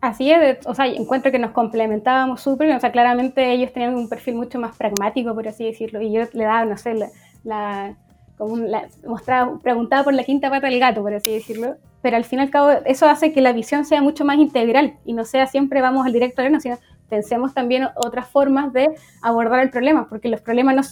Así 0.00 0.30
es, 0.30 0.58
o 0.66 0.74
sea, 0.74 0.86
encuentro 0.86 1.32
que 1.32 1.38
nos 1.38 1.52
complementábamos 1.52 2.42
súper, 2.42 2.74
o 2.76 2.80
sea, 2.80 2.92
claramente 2.92 3.52
ellos 3.52 3.72
tenían 3.72 3.94
un 3.94 4.08
perfil 4.08 4.34
mucho 4.34 4.60
más 4.60 4.76
pragmático, 4.76 5.34
por 5.34 5.48
así 5.48 5.64
decirlo, 5.64 6.02
y 6.02 6.12
yo 6.12 6.24
le 6.34 6.44
daba, 6.44 6.66
no 6.66 6.76
sé, 6.76 6.92
la, 6.94 7.08
la- 7.42 7.96
como 8.36 8.56
la- 8.58 8.88
mostraba, 9.06 9.58
preguntaba 9.60 10.04
por 10.04 10.12
la 10.12 10.24
quinta 10.24 10.50
pata 10.50 10.66
del 10.66 10.78
gato, 10.78 11.00
por 11.00 11.14
así 11.14 11.32
decirlo, 11.32 11.76
pero 12.02 12.16
al 12.18 12.24
fin 12.24 12.40
y 12.40 12.42
al 12.42 12.50
cabo 12.50 12.68
eso 12.84 13.08
hace 13.08 13.32
que 13.32 13.40
la 13.40 13.52
visión 13.54 13.86
sea 13.86 14.02
mucho 14.02 14.26
más 14.26 14.36
integral 14.36 14.98
y 15.06 15.14
no 15.14 15.24
sea 15.24 15.46
siempre 15.46 15.80
vamos 15.80 16.04
al 16.04 16.12
directo 16.12 16.42
grano, 16.42 16.60
sino 16.60 16.76
pensemos 17.08 17.54
también 17.54 17.88
otras 17.96 18.28
formas 18.28 18.74
de 18.74 18.88
abordar 19.22 19.60
el 19.60 19.70
problema, 19.70 20.06
porque 20.08 20.28
los 20.28 20.42
problemas 20.42 20.74
no, 20.76 20.82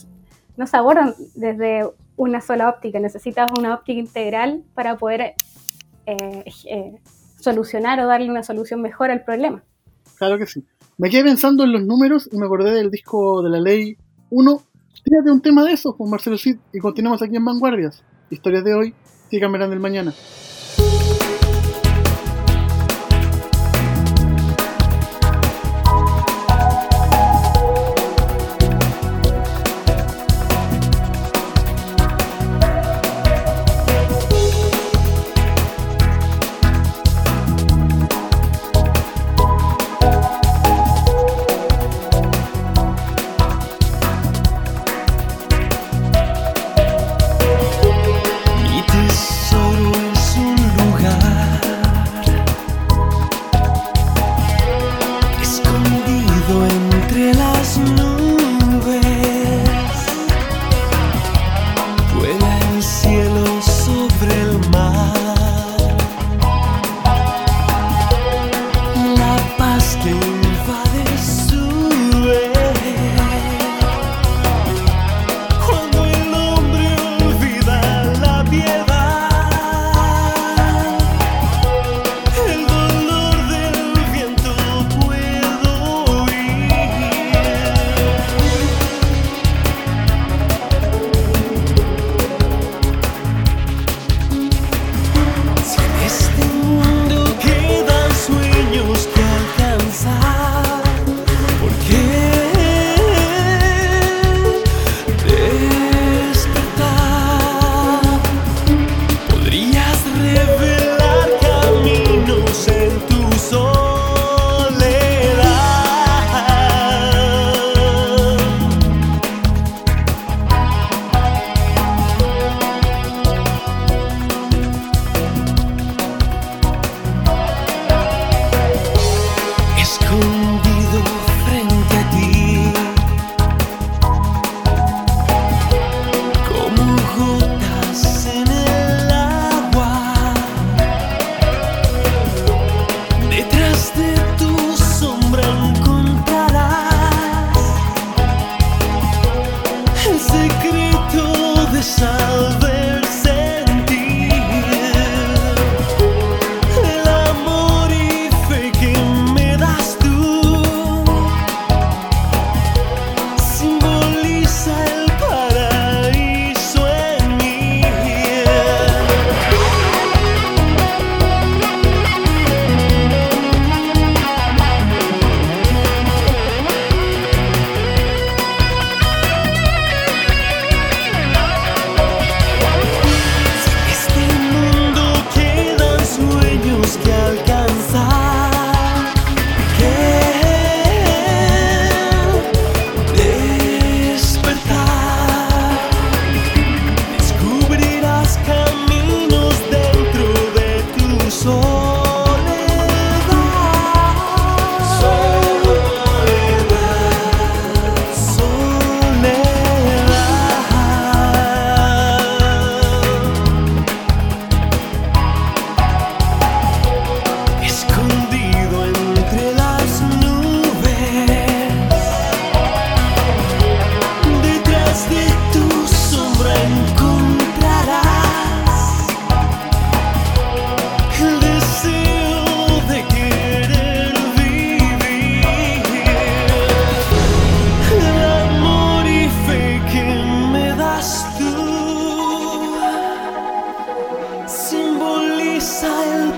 no 0.57 0.65
se 0.65 0.77
abordan 0.77 1.13
desde 1.35 1.83
una 2.15 2.41
sola 2.41 2.69
óptica, 2.69 2.99
necesitas 2.99 3.51
una 3.57 3.73
óptica 3.73 3.99
integral 3.99 4.63
para 4.73 4.97
poder 4.97 5.33
eh, 6.05 6.43
eh, 6.65 6.95
solucionar 7.39 7.99
o 7.99 8.07
darle 8.07 8.29
una 8.29 8.43
solución 8.43 8.81
mejor 8.81 9.11
al 9.11 9.23
problema. 9.23 9.63
Claro 10.17 10.37
que 10.37 10.45
sí. 10.45 10.63
Me 10.97 11.09
quedé 11.09 11.23
pensando 11.23 11.63
en 11.63 11.71
los 11.71 11.83
números 11.83 12.29
y 12.31 12.37
me 12.37 12.45
acordé 12.45 12.71
del 12.71 12.91
disco 12.91 13.41
de 13.41 13.49
la 13.49 13.59
ley 13.59 13.97
1. 14.29 14.61
Tírate 15.03 15.31
un 15.31 15.41
tema 15.41 15.63
de 15.63 15.73
eso 15.73 15.97
con 15.97 16.09
Marcelo 16.09 16.37
Cid 16.37 16.57
y 16.71 16.79
continuamos 16.79 17.21
aquí 17.21 17.35
en 17.35 17.43
Vanguardias. 17.43 18.03
Historias 18.29 18.63
de 18.63 18.73
hoy 18.73 18.93
y 19.31 19.39
cambiarán 19.39 19.69
del 19.69 19.79
mañana. 19.79 20.13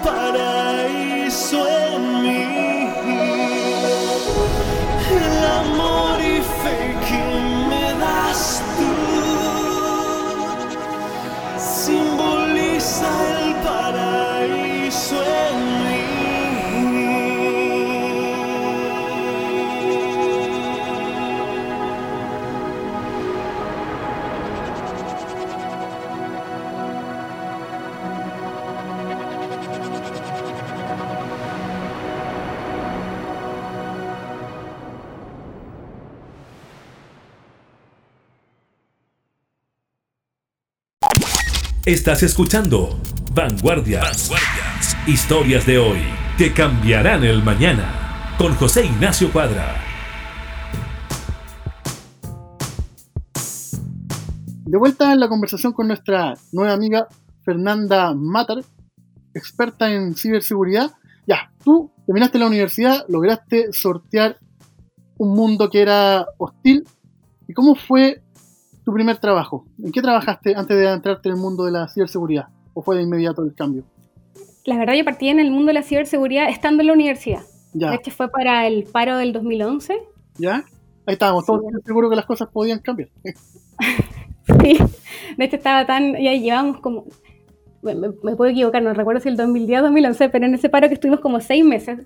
El 0.07 0.54
Estás 41.85 42.23
escuchando 42.23 42.99
Vanguardias. 43.35 44.31
Historias 45.05 45.67
de 45.67 45.77
hoy 45.77 45.99
que 46.35 46.51
cambiarán 46.51 47.23
el 47.23 47.43
mañana. 47.43 48.33
Con 48.39 48.55
José 48.55 48.87
Ignacio 48.87 49.31
Cuadra. 49.31 49.75
De 54.65 54.77
vuelta 54.79 55.13
en 55.13 55.19
la 55.19 55.29
conversación 55.29 55.73
con 55.73 55.87
nuestra 55.87 56.33
nueva 56.51 56.73
amiga 56.73 57.07
Fernanda 57.43 58.15
Matar, 58.15 58.63
experta 59.35 59.93
en 59.93 60.15
ciberseguridad. 60.15 60.91
Ya, 61.27 61.51
tú 61.63 61.91
terminaste 62.07 62.39
la 62.39 62.47
universidad, 62.47 63.05
lograste 63.09 63.71
sortear 63.73 64.39
un 65.19 65.35
mundo 65.35 65.69
que 65.69 65.83
era 65.83 66.25
hostil. 66.39 66.87
¿Y 67.47 67.53
cómo 67.53 67.75
fue 67.75 68.23
tu 68.85 68.93
primer 68.93 69.17
trabajo? 69.17 69.65
¿En 69.83 69.91
qué 69.91 70.01
trabajaste 70.01 70.55
antes 70.55 70.77
de 70.77 70.87
entrarte 70.87 71.27
en 71.27 71.35
el 71.35 71.41
mundo 71.41 71.65
de 71.65 71.71
la 71.71 71.87
ciberseguridad? 71.87 72.47
¿O 72.73 72.81
fue 72.81 72.95
de 72.95 73.01
inmediato 73.01 73.43
el 73.43 73.53
cambio? 73.55 73.83
La 74.65 74.77
verdad, 74.77 74.93
yo 74.93 75.03
partí 75.03 75.27
en 75.27 75.39
el 75.39 75.51
mundo 75.51 75.67
de 75.67 75.73
la 75.73 75.83
ciberseguridad 75.83 76.49
estando 76.49 76.81
en 76.81 76.87
la 76.87 76.93
universidad. 76.93 77.41
Ya. 77.73 77.89
De 77.89 77.95
hecho, 77.95 78.11
fue 78.11 78.29
para 78.29 78.67
el 78.67 78.83
paro 78.83 79.17
del 79.17 79.33
2011. 79.33 79.97
¿Ya? 80.37 80.63
Ahí 81.07 81.13
estábamos, 81.13 81.45
todos 81.45 81.61
seguros 81.83 82.09
que 82.09 82.15
las 82.15 82.25
cosas 82.25 82.47
podían 82.51 82.79
cambiar. 82.79 83.09
Sí, 84.61 84.77
de 85.37 85.45
hecho 85.45 85.55
estaba 85.55 85.87
tan, 85.87 86.13
ya 86.21 86.31
llevamos 86.33 86.79
como, 86.79 87.05
me, 87.81 87.95
me 87.95 88.35
puedo 88.35 88.45
equivocar, 88.45 88.83
no 88.83 88.93
recuerdo 88.93 89.19
si 89.19 89.29
el 89.29 89.37
2010 89.37 89.79
o 89.79 89.83
2011, 89.85 90.29
pero 90.29 90.45
en 90.45 90.53
ese 90.53 90.69
paro 90.69 90.87
que 90.87 90.93
estuvimos 90.93 91.19
como 91.19 91.39
seis 91.39 91.65
meses, 91.65 92.05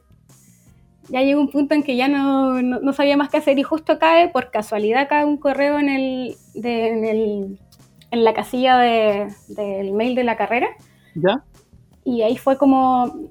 ya 1.10 1.22
llegó 1.22 1.42
un 1.42 1.50
punto 1.50 1.74
en 1.74 1.84
que 1.84 1.96
ya 1.96 2.08
no, 2.08 2.62
no, 2.62 2.80
no 2.80 2.94
sabía 2.94 3.18
más 3.18 3.30
qué 3.30 3.38
hacer 3.38 3.58
y 3.60 3.64
justo 3.64 4.00
cae, 4.00 4.30
por 4.30 4.52
casualidad 4.52 5.08
cae 5.10 5.26
un 5.26 5.38
correo 5.38 5.80
en, 5.80 5.90
el, 5.90 6.36
de, 6.54 6.88
en, 6.90 7.06
el, 7.06 7.60
en 8.12 8.24
la 8.24 8.34
casilla 8.34 8.78
de, 8.78 9.28
del 9.48 9.94
mail 9.94 10.16
de 10.16 10.24
la 10.24 10.38
carrera 10.38 10.68
¿Ya? 11.16 11.44
y 12.04 12.22
ahí 12.22 12.38
fue 12.38 12.58
como 12.58 13.30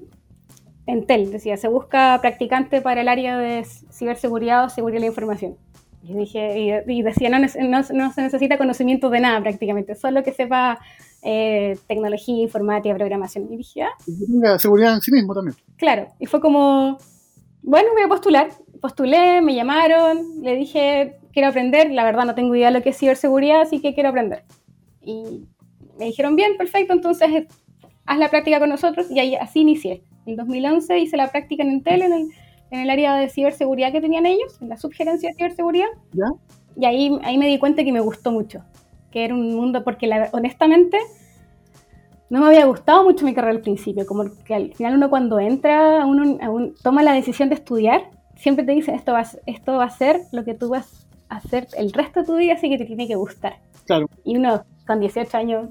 en 0.85 1.05
TEL, 1.05 1.31
decía, 1.31 1.55
se 1.57 1.67
busca 1.67 2.17
practicante 2.19 2.81
para 2.81 3.01
el 3.01 3.07
área 3.07 3.37
de 3.37 3.63
ciberseguridad 3.91 4.65
o 4.65 4.69
seguridad 4.69 4.97
de 4.97 5.01
la 5.01 5.07
información. 5.07 5.55
Y 6.01 6.15
dije, 6.15 6.83
y, 6.87 6.91
y 6.91 7.01
decía, 7.03 7.29
no, 7.29 7.37
no, 7.39 7.81
no 7.93 8.13
se 8.13 8.21
necesita 8.23 8.57
conocimiento 8.57 9.09
de 9.11 9.19
nada 9.19 9.39
prácticamente, 9.41 9.93
solo 9.95 10.23
que 10.23 10.31
sepa 10.31 10.79
eh, 11.21 11.77
tecnología, 11.87 12.41
informática, 12.41 12.95
programación. 12.95 13.51
Y 13.51 13.57
dije, 13.57 13.83
ah, 13.83 13.91
Y 14.07 14.17
que 14.17 14.25
tenga 14.25 14.57
seguridad 14.57 14.95
en 14.95 15.01
sí 15.01 15.11
mismo 15.11 15.35
también. 15.35 15.55
claro. 15.77 16.07
Y 16.19 16.25
fue 16.25 16.39
como, 16.41 16.97
bueno, 17.61 17.89
voy 17.93 18.03
a 18.03 18.07
postular. 18.07 18.49
Postulé, 18.81 19.41
me 19.41 19.55
llamaron, 19.55 20.41
le 20.41 20.55
dije, 20.55 21.17
quiero 21.33 21.49
aprender. 21.49 21.91
La 21.91 22.03
verdad 22.03 22.25
no 22.25 22.35
tengo 22.35 22.55
idea 22.55 22.71
de 22.71 22.77
lo 22.77 22.83
que 22.83 22.89
es 22.89 22.97
ciberseguridad, 22.97 23.61
así 23.61 23.81
que 23.81 23.93
quiero 23.93 24.09
aprender. 24.09 24.43
Y 25.03 25.45
me 25.97 26.05
dijeron, 26.05 26.35
bien, 26.35 26.55
perfecto, 26.57 26.93
entonces 26.93 27.29
eh, 27.29 27.47
haz 28.05 28.17
la 28.17 28.29
práctica 28.29 28.59
con 28.59 28.69
nosotros. 28.69 29.11
Y 29.11 29.19
ahí, 29.19 29.35
así 29.35 29.59
inicié. 29.61 30.03
En 30.25 30.35
2011 30.37 30.97
hice 30.99 31.17
la 31.17 31.27
práctica 31.31 31.63
en 31.63 31.71
Intel, 31.71 32.01
en 32.03 32.13
el, 32.13 32.27
en 32.71 32.79
el 32.81 32.89
área 32.89 33.15
de 33.15 33.29
ciberseguridad 33.29 33.91
que 33.91 33.99
tenían 34.01 34.25
ellos, 34.25 34.61
en 34.61 34.69
la 34.69 34.77
subgerencia 34.77 35.29
de 35.29 35.35
ciberseguridad. 35.35 35.87
¿Ya? 36.13 36.25
Y 36.77 36.85
ahí, 36.85 37.19
ahí 37.23 37.37
me 37.37 37.47
di 37.47 37.57
cuenta 37.59 37.83
que 37.83 37.91
me 37.91 37.99
gustó 37.99 38.31
mucho. 38.31 38.63
Que 39.11 39.25
era 39.25 39.33
un 39.33 39.53
mundo, 39.55 39.83
porque 39.83 40.07
la- 40.07 40.29
honestamente 40.31 40.97
no 42.29 42.39
me 42.41 42.47
había 42.47 42.65
gustado 42.65 43.03
mucho 43.03 43.25
mi 43.25 43.33
carrera 43.33 43.53
al 43.55 43.61
principio. 43.61 44.05
Como 44.05 44.25
que 44.45 44.53
al 44.55 44.73
final 44.75 44.95
uno 44.95 45.09
cuando 45.09 45.39
entra, 45.39 46.05
uno 46.05 46.37
toma 46.83 47.03
la 47.03 47.13
decisión 47.13 47.49
de 47.49 47.55
estudiar, 47.55 48.09
siempre 48.35 48.65
te 48.65 48.71
dicen 48.73 48.95
esto 48.95 49.13
va, 49.13 49.23
esto 49.45 49.73
va 49.73 49.85
a 49.85 49.89
ser 49.89 50.21
lo 50.31 50.43
que 50.45 50.53
tú 50.53 50.69
vas 50.69 51.07
a 51.29 51.37
hacer 51.37 51.67
el 51.77 51.91
resto 51.93 52.21
de 52.21 52.25
tu 52.25 52.35
vida, 52.37 52.53
así 52.53 52.69
que 52.69 52.77
te 52.77 52.85
tiene 52.85 53.07
que 53.07 53.15
gustar. 53.15 53.57
Claro. 53.85 54.07
Y 54.23 54.37
uno 54.37 54.63
con 54.87 54.99
18 54.99 55.37
años, 55.37 55.69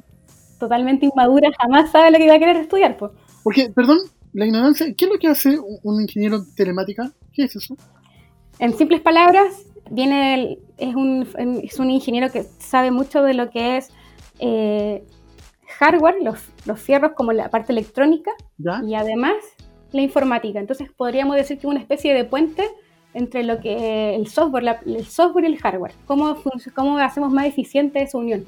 totalmente 0.58 1.06
inmadura, 1.06 1.50
jamás 1.58 1.90
sabe 1.90 2.10
lo 2.10 2.18
que 2.18 2.28
va 2.28 2.34
a 2.34 2.38
querer 2.38 2.56
estudiar. 2.56 2.96
Pues. 2.96 3.12
Porque, 3.42 3.70
perdón, 3.70 3.98
la 4.32 4.46
ignorancia, 4.46 4.86
¿qué 4.96 5.04
es 5.06 5.10
lo 5.10 5.18
que 5.18 5.28
hace 5.28 5.56
un- 5.82 6.00
ingeniero 6.02 6.36
en 6.36 6.54
telemática? 6.54 7.10
¿Qué 7.32 7.44
es 7.44 7.56
eso? 7.56 7.76
En 8.58 8.72
simples 8.76 9.00
palabras, 9.00 9.64
viene 9.90 10.34
el- 10.34 10.58
es, 10.78 10.94
un, 10.94 11.26
es 11.62 11.78
un 11.78 11.90
ingeniero 11.90 12.30
que 12.30 12.42
sabe 12.58 12.90
mucho 12.90 13.22
de 13.22 13.34
lo 13.34 13.50
que 13.50 13.76
es 13.78 13.90
eh, 14.40 15.04
hardware, 15.78 16.16
los, 16.22 16.38
los 16.66 16.80
fierros 16.80 17.12
como 17.12 17.32
la 17.32 17.50
parte 17.50 17.72
electrónica 17.72 18.30
¿Ya? 18.58 18.80
y 18.84 18.94
además 18.94 19.36
la 19.92 20.02
informática. 20.02 20.58
Entonces 20.60 20.90
podríamos 20.96 21.36
decir 21.36 21.58
que 21.58 21.66
es 21.66 21.70
una 21.70 21.80
especie 21.80 22.14
de 22.14 22.24
puente 22.24 22.64
entre 23.14 23.42
lo 23.42 23.60
que 23.60 24.14
el 24.14 24.26
software, 24.28 24.62
la- 24.64 24.80
el 24.86 25.06
software 25.06 25.44
y 25.44 25.48
el 25.48 25.58
hardware. 25.58 25.92
¿Cómo, 26.06 26.36
cómo 26.74 26.98
hacemos 26.98 27.32
más 27.32 27.46
eficiente 27.46 28.02
esa 28.02 28.18
unión? 28.18 28.44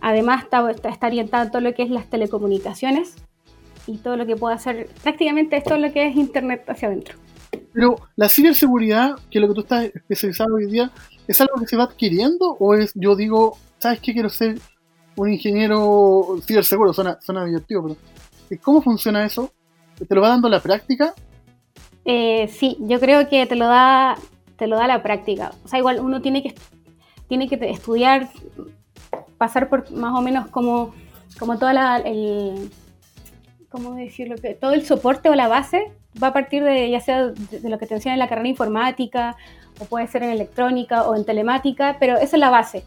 Además 0.00 0.44
está, 0.44 0.70
está, 0.70 0.88
está 0.90 1.06
orientado 1.06 1.48
a 1.48 1.50
todo 1.50 1.62
lo 1.62 1.74
que 1.74 1.82
es 1.82 1.90
las 1.90 2.06
telecomunicaciones 2.06 3.14
y 3.86 3.98
todo 3.98 4.16
lo 4.16 4.26
que 4.26 4.36
puede 4.36 4.54
hacer, 4.56 4.88
prácticamente 5.02 5.56
es 5.56 5.64
todo 5.64 5.78
lo 5.78 5.92
que 5.92 6.06
es 6.08 6.16
internet 6.16 6.64
hacia 6.68 6.88
adentro. 6.88 7.16
Pero 7.72 7.96
la 8.16 8.28
ciberseguridad, 8.28 9.16
que 9.30 9.38
es 9.38 9.42
lo 9.42 9.48
que 9.48 9.54
tú 9.54 9.60
estás 9.60 9.84
especializado 9.84 10.54
hoy 10.56 10.66
día, 10.66 10.90
¿es 11.28 11.40
algo 11.40 11.54
que 11.60 11.66
se 11.66 11.76
va 11.76 11.84
adquiriendo 11.84 12.56
o 12.58 12.74
es, 12.74 12.92
yo 12.94 13.14
digo, 13.16 13.56
¿sabes 13.78 14.00
qué? 14.00 14.12
Quiero 14.12 14.28
ser 14.28 14.58
un 15.16 15.32
ingeniero 15.32 16.38
ciberseguro, 16.46 16.92
suena, 16.92 17.18
suena 17.20 17.44
divertido, 17.44 17.82
pero 17.82 17.96
¿y 18.50 18.56
¿cómo 18.58 18.82
funciona 18.82 19.24
eso? 19.24 19.50
¿Te 20.06 20.14
lo 20.14 20.20
va 20.20 20.28
dando 20.28 20.48
la 20.48 20.60
práctica? 20.60 21.14
Eh, 22.04 22.48
sí, 22.48 22.76
yo 22.80 23.00
creo 23.00 23.28
que 23.28 23.46
te 23.46 23.56
lo 23.56 23.66
da 23.66 24.16
te 24.56 24.66
lo 24.66 24.76
da 24.76 24.86
la 24.86 25.02
práctica. 25.02 25.52
O 25.64 25.68
sea, 25.68 25.78
igual 25.78 26.00
uno 26.00 26.22
tiene 26.22 26.42
que 26.42 26.54
tiene 27.28 27.48
que 27.48 27.58
estudiar, 27.68 28.30
pasar 29.36 29.68
por 29.68 29.90
más 29.90 30.14
o 30.14 30.22
menos 30.22 30.48
como 30.48 30.94
como 31.38 31.58
toda 31.58 31.72
la 31.72 31.96
el 31.98 32.70
cómo 33.68 33.94
decirlo 33.94 34.36
que 34.36 34.54
todo 34.54 34.72
el 34.72 34.86
soporte 34.86 35.28
o 35.28 35.34
la 35.34 35.48
base 35.48 35.92
va 36.22 36.28
a 36.28 36.32
partir 36.32 36.62
de 36.62 36.90
ya 36.90 37.00
sea 37.00 37.26
de, 37.26 37.60
de 37.60 37.68
lo 37.68 37.78
que 37.78 37.86
te 37.86 37.94
enseñan 37.94 38.14
en 38.14 38.20
la 38.20 38.28
carrera 38.28 38.48
informática 38.48 39.36
o 39.80 39.84
puede 39.84 40.06
ser 40.06 40.22
en 40.22 40.30
electrónica 40.30 41.02
o 41.06 41.14
en 41.16 41.24
telemática, 41.24 41.96
pero 42.00 42.16
esa 42.16 42.36
es 42.36 42.40
la 42.40 42.50
base. 42.50 42.84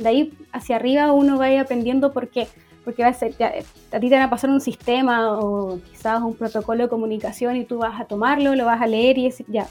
De 0.00 0.08
ahí 0.08 0.32
hacia 0.52 0.76
arriba 0.76 1.12
uno 1.12 1.38
va 1.38 1.46
a 1.46 1.52
ir 1.52 1.60
aprendiendo 1.60 2.12
porque 2.12 2.48
porque 2.84 3.02
va 3.02 3.10
a, 3.10 3.12
ser, 3.12 3.34
a 3.40 4.00
ti 4.00 4.08
te 4.08 4.14
van 4.14 4.22
a 4.22 4.30
pasar 4.30 4.50
un 4.50 4.60
sistema 4.60 5.38
o 5.38 5.78
quizás 5.90 6.20
un 6.22 6.34
protocolo 6.34 6.84
de 6.84 6.88
comunicación 6.88 7.56
y 7.56 7.64
tú 7.64 7.78
vas 7.78 8.00
a 8.00 8.06
tomarlo, 8.06 8.54
lo 8.54 8.64
vas 8.64 8.80
a 8.80 8.86
leer 8.86 9.18
y 9.18 9.24
decir, 9.24 9.46
ya, 9.48 9.68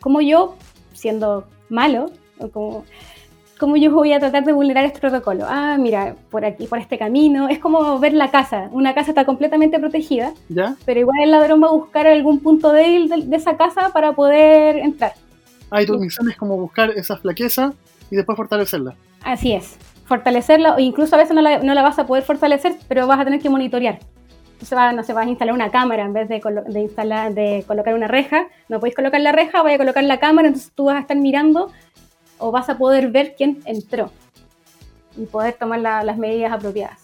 como 0.00 0.20
yo, 0.20 0.56
siendo 0.92 1.46
malo, 1.68 2.10
o 2.38 2.48
como, 2.48 2.84
¿cómo 3.58 3.76
yo 3.76 3.90
voy 3.90 4.12
a 4.12 4.20
tratar 4.20 4.44
de 4.44 4.52
vulnerar 4.52 4.84
este 4.84 5.00
protocolo? 5.00 5.46
Ah, 5.48 5.76
mira, 5.78 6.16
por 6.30 6.44
aquí, 6.44 6.66
por 6.66 6.78
este 6.78 6.98
camino. 6.98 7.48
Es 7.48 7.58
como 7.58 7.98
ver 7.98 8.12
la 8.12 8.30
casa. 8.30 8.68
Una 8.72 8.94
casa 8.94 9.10
está 9.10 9.24
completamente 9.24 9.78
protegida, 9.78 10.32
¿Ya? 10.48 10.76
pero 10.84 11.00
igual 11.00 11.18
el 11.22 11.30
ladrón 11.30 11.62
va 11.62 11.68
a 11.68 11.72
buscar 11.72 12.06
algún 12.06 12.40
punto 12.40 12.72
débil 12.72 13.08
de, 13.08 13.22
de 13.22 13.36
esa 13.36 13.56
casa 13.56 13.90
para 13.92 14.12
poder 14.12 14.76
entrar. 14.76 15.14
Ah, 15.70 15.82
y 15.82 15.86
tu 15.86 15.98
misión 15.98 16.28
es 16.28 16.36
como 16.36 16.56
buscar 16.56 16.90
esas 16.90 17.20
flaquezas 17.20 17.74
y 18.10 18.16
después 18.16 18.36
fortalecerlas. 18.36 18.94
Así 19.24 19.52
es. 19.52 19.76
Fortalecerla, 20.06 20.74
o 20.74 20.78
incluso 20.78 21.14
a 21.14 21.18
veces 21.18 21.34
no 21.34 21.40
la, 21.42 21.58
no 21.60 21.72
la 21.74 21.82
vas 21.82 21.98
a 21.98 22.06
poder 22.06 22.24
fortalecer, 22.24 22.76
pero 22.88 23.06
vas 23.06 23.20
a 23.20 23.24
tener 23.24 23.40
que 23.40 23.48
monitorear. 23.50 23.98
Entonces 24.52 24.76
va, 24.76 24.92
no 24.92 25.02
sé, 25.04 25.12
vas 25.12 25.26
a 25.26 25.30
instalar 25.30 25.54
una 25.54 25.70
cámara 25.70 26.04
en 26.04 26.12
vez 26.12 26.28
de, 26.28 26.40
colo- 26.40 26.64
de 26.64 26.80
instalar, 26.80 27.32
de 27.32 27.64
colocar 27.66 27.94
una 27.94 28.08
reja. 28.08 28.48
No 28.68 28.78
podéis 28.80 28.94
colocar 28.96 29.20
la 29.20 29.32
reja, 29.32 29.62
vais 29.62 29.76
a 29.76 29.78
colocar 29.78 30.04
la 30.04 30.18
cámara, 30.18 30.48
entonces 30.48 30.72
tú 30.74 30.84
vas 30.86 30.96
a 30.96 31.00
estar 31.00 31.16
mirando 31.16 31.70
o 32.38 32.50
vas 32.50 32.68
a 32.68 32.76
poder 32.76 33.10
ver 33.10 33.34
quién 33.36 33.60
entró 33.64 34.10
y 35.16 35.24
poder 35.26 35.54
tomar 35.54 35.80
la- 35.80 36.02
las 36.02 36.18
medidas 36.18 36.52
apropiadas. 36.52 36.98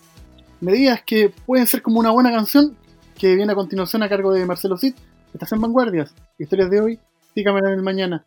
Medidas 0.60 1.02
que 1.02 1.30
pueden 1.46 1.66
ser 1.66 1.82
como 1.82 2.00
una 2.00 2.10
buena 2.10 2.30
canción 2.30 2.76
que 3.18 3.34
viene 3.36 3.52
a 3.52 3.54
continuación 3.54 4.02
a 4.02 4.08
cargo 4.08 4.32
de 4.32 4.44
Marcelo 4.44 4.76
Cid. 4.76 4.94
Estás 5.32 5.52
en 5.52 5.60
Vanguardias. 5.60 6.14
Historias 6.38 6.70
de 6.70 6.80
hoy 6.80 7.00
y 7.34 7.44
cámara 7.44 7.70
del 7.70 7.82
mañana. 7.82 8.24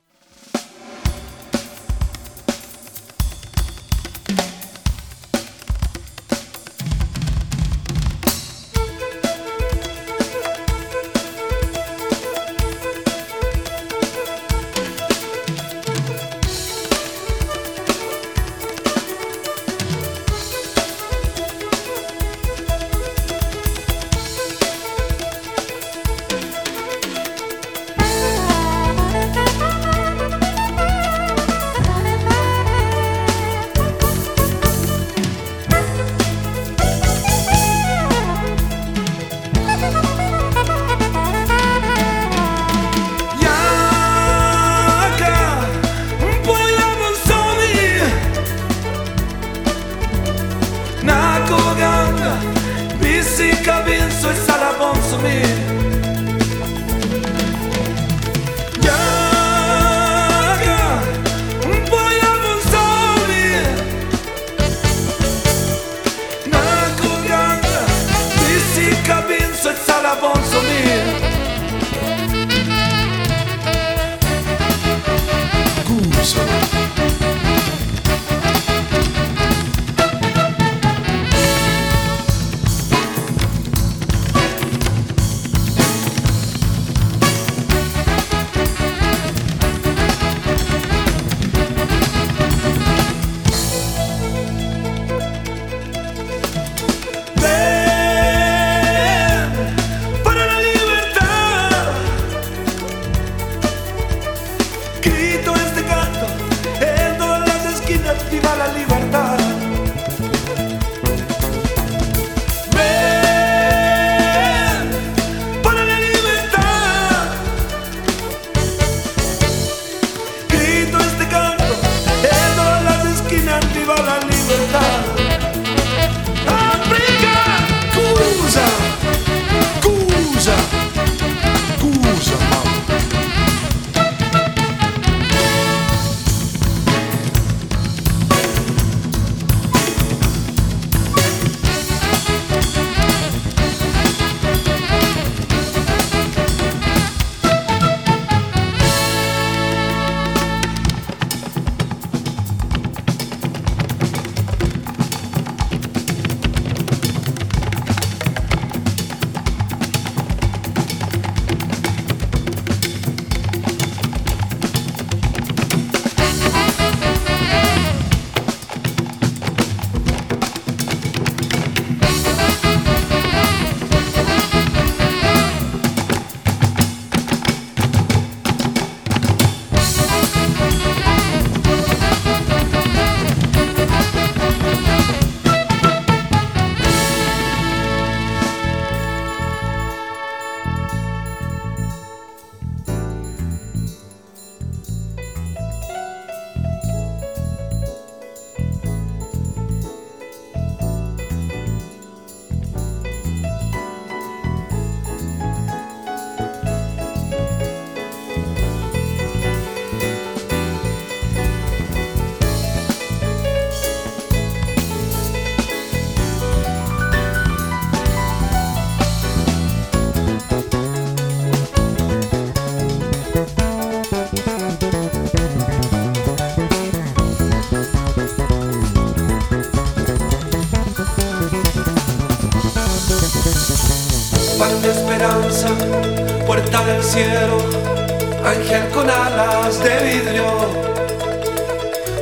Ángel 238.46 238.88
con 238.90 239.10
alas 239.10 239.84
de 239.84 240.00
vidrio, 240.04 240.46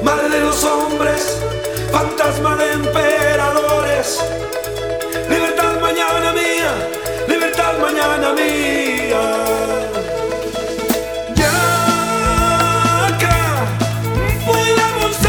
madre 0.03 0.29
de 0.29 0.39
los 0.41 0.63
hombres, 0.63 1.41
fantasma 1.91 2.55
de 2.55 2.73
emperadores, 2.73 4.19
libertad 5.29 5.79
mañana 5.81 6.33
mía, 6.33 6.71
libertad 7.27 7.73
mañana 7.79 8.33
mía. 8.33 9.21
Jaka, 11.35 13.37
podamos 14.45 15.21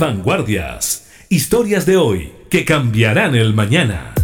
Vanguardias. 0.00 1.26
Historias 1.28 1.84
de 1.84 1.98
hoy 1.98 2.32
que 2.48 2.64
cambiarán 2.64 3.34
el 3.34 3.52
mañana. 3.52 4.14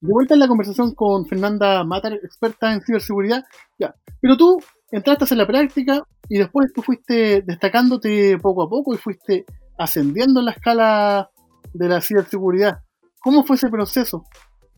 De 0.00 0.12
vuelta 0.12 0.34
en 0.34 0.40
la 0.40 0.48
conversación 0.48 0.96
con 0.96 1.26
Fernanda 1.26 1.84
Matar, 1.84 2.14
experta 2.14 2.74
en 2.74 2.82
ciberseguridad. 2.82 3.44
Ya. 3.78 3.94
Pero 4.20 4.36
tú 4.36 4.60
entraste 4.90 5.22
hacer 5.22 5.38
la 5.38 5.46
práctica 5.46 6.02
y 6.28 6.38
después 6.38 6.72
tú 6.74 6.82
fuiste 6.82 7.42
destacándote 7.42 8.36
poco 8.38 8.64
a 8.64 8.68
poco 8.68 8.92
y 8.94 8.98
fuiste 8.98 9.44
ascendiendo 9.78 10.40
en 10.40 10.46
la 10.46 10.52
escala 10.52 11.30
de 11.72 11.88
la 11.88 12.00
ciberseguridad. 12.00 12.80
¿Cómo 13.20 13.44
fue 13.44 13.54
ese 13.54 13.68
proceso? 13.68 14.24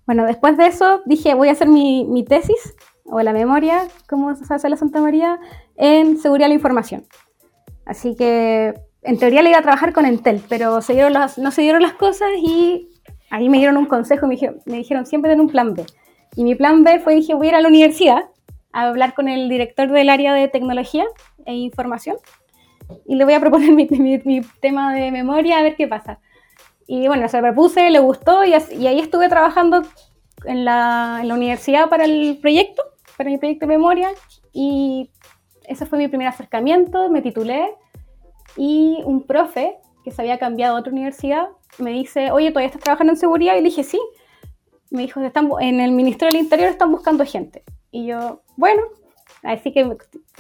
Bueno, 0.05 0.27
después 0.27 0.59
de 0.59 0.67
eso 0.67 1.01
dije, 1.07 1.35
voy 1.35 1.49
a 1.49 1.53
hacer 1.53 1.69
mi, 1.69 2.05
mi 2.05 2.23
tesis, 2.23 2.75
o 3.07 3.21
la 3.23 3.33
memoria, 3.33 3.89
como 4.09 4.35
se 4.35 4.53
hace 4.53 4.69
la 4.69 4.77
Santa 4.77 5.01
María, 5.01 5.39
en 5.77 6.19
seguridad 6.19 6.47
de 6.47 6.51
la 6.51 6.55
información. 6.55 7.07
Así 7.87 8.17
que 8.17 8.75
en 9.03 9.19
teoría 9.19 9.43
le 9.43 9.51
iba 9.51 9.59
a 9.59 9.63
trabajar 9.63 9.93
con 9.93 10.05
Entel, 10.07 10.43
pero 10.49 10.83
se 10.83 10.93
dieron 10.95 11.13
las, 11.15 11.39
no 11.39 11.51
se 11.53 11.63
dieron 11.63 11.81
las 11.83 11.93
cosas 11.95 12.29
y 12.43 12.89
ahí 13.31 13.49
me 13.49 13.59
dieron 13.59 13.77
un 13.77 13.87
consejo 13.87 14.27
me 14.27 14.35
dijeron, 14.35 14.59
me 14.67 14.77
dijeron 14.79 15.07
siempre 15.07 15.31
ten 15.31 15.41
un 15.41 15.49
plan 15.49 15.75
B. 15.75 15.85
Y 16.35 16.45
mi 16.45 16.55
plan 16.55 16.85
B 16.85 16.99
fue, 17.01 17.15
dije, 17.15 17.35
voy 17.35 17.47
a 17.47 17.51
ir 17.51 17.55
a 17.57 17.61
la 17.61 17.69
universidad 17.69 18.25
a 18.73 18.89
hablar 18.89 19.15
con 19.15 19.29
el 19.29 19.49
director 19.49 19.91
del 19.91 20.09
área 20.11 20.35
de 20.35 20.49
tecnología 20.49 21.05
e 21.47 21.55
información 21.55 22.17
y 23.07 23.15
le 23.17 23.25
voy 23.25 23.35
a 23.35 23.41
proponer 23.41 23.73
mi, 23.79 23.87
mi- 23.91 24.19
mi 24.25 24.41
tema 24.61 24.93
de 24.95 25.11
memoria 25.11 25.59
a 25.59 25.63
ver 25.63 25.77
qué 25.77 25.87
pasa. 25.89 26.19
Y 26.87 27.09
bueno, 27.09 27.29
se 27.29 27.39
lo 27.39 27.43
propuse, 27.45 27.91
le 27.91 27.99
gustó 28.01 28.45
y, 28.45 28.55
as- 28.55 28.73
y 28.73 28.87
ahí 28.87 29.01
estuve 29.01 29.29
trabajando 29.29 29.83
en 30.45 30.65
la, 30.65 31.19
en 31.23 31.29
la 31.29 31.35
universidad 31.35 31.89
para 31.89 32.05
el 32.05 32.39
proyecto, 32.41 32.83
para 33.17 33.31
mi 33.31 33.39
proyecto 33.39 33.67
de 33.67 33.75
memoria. 33.77 34.11
Y 34.53 35.11
ese 35.69 35.87
fue 35.87 35.99
mi 35.99 36.09
primer 36.09 36.29
acercamiento, 36.29 37.09
me 37.11 37.23
titulé. 37.23 37.75
Y 38.57 39.03
un 39.05 39.23
profe 39.27 39.77
que 40.05 40.11
se 40.11 40.23
había 40.23 40.39
cambiado 40.39 40.77
a 40.77 40.81
otra 40.81 40.93
universidad 40.93 41.49
me 41.79 41.91
dice, 41.91 42.31
oye, 42.31 42.51
¿todavía 42.51 42.69
estás 42.69 42.83
trabajando 42.83 43.13
en 43.13 43.19
seguridad? 43.19 43.55
Y 43.55 43.59
le 43.59 43.69
dije, 43.69 43.85
sí. 43.85 44.01
Me 44.91 45.03
dijo, 45.03 45.21
"Están 45.21 45.51
en 45.61 45.81
el 45.81 45.91
Ministerio 45.91 46.33
del 46.33 46.43
Interior 46.45 46.69
están 46.69 46.93
buscando 46.93 47.25
gente. 47.25 47.65
Y 47.91 48.07
yo, 48.07 48.43
bueno, 48.57 48.83
así 49.43 49.73
que 49.73 49.97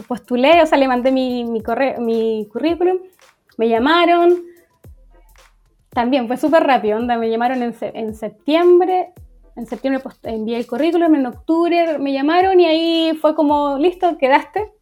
postulé, 0.07 0.63
o 0.63 0.67
sea, 0.67 0.79
le 0.79 0.87
mandé 0.87 1.11
mi, 1.11 1.45
mi, 1.45 2.47
currículum, 2.49 2.99
me 3.59 3.69
llamaron. 3.69 4.45
También 5.91 6.29
fue 6.29 6.37
súper 6.37 6.63
rápido, 6.63 6.99
onda, 6.99 7.17
me 7.17 7.29
llamaron 7.29 7.63
en, 7.63 7.75
en 7.81 8.15
septiembre, 8.15 9.13
en 9.57 9.67
septiembre 9.67 10.03
envié 10.25 10.59
el 10.59 10.67
currículum, 10.67 11.15
en 11.15 11.27
octubre 11.27 11.99
me 11.99 12.13
llamaron 12.13 12.61
y 12.61 12.67
ahí 12.67 13.19
fue 13.21 13.35
como, 13.35 13.79
listo, 13.79 14.17
quedaste. 14.19 14.76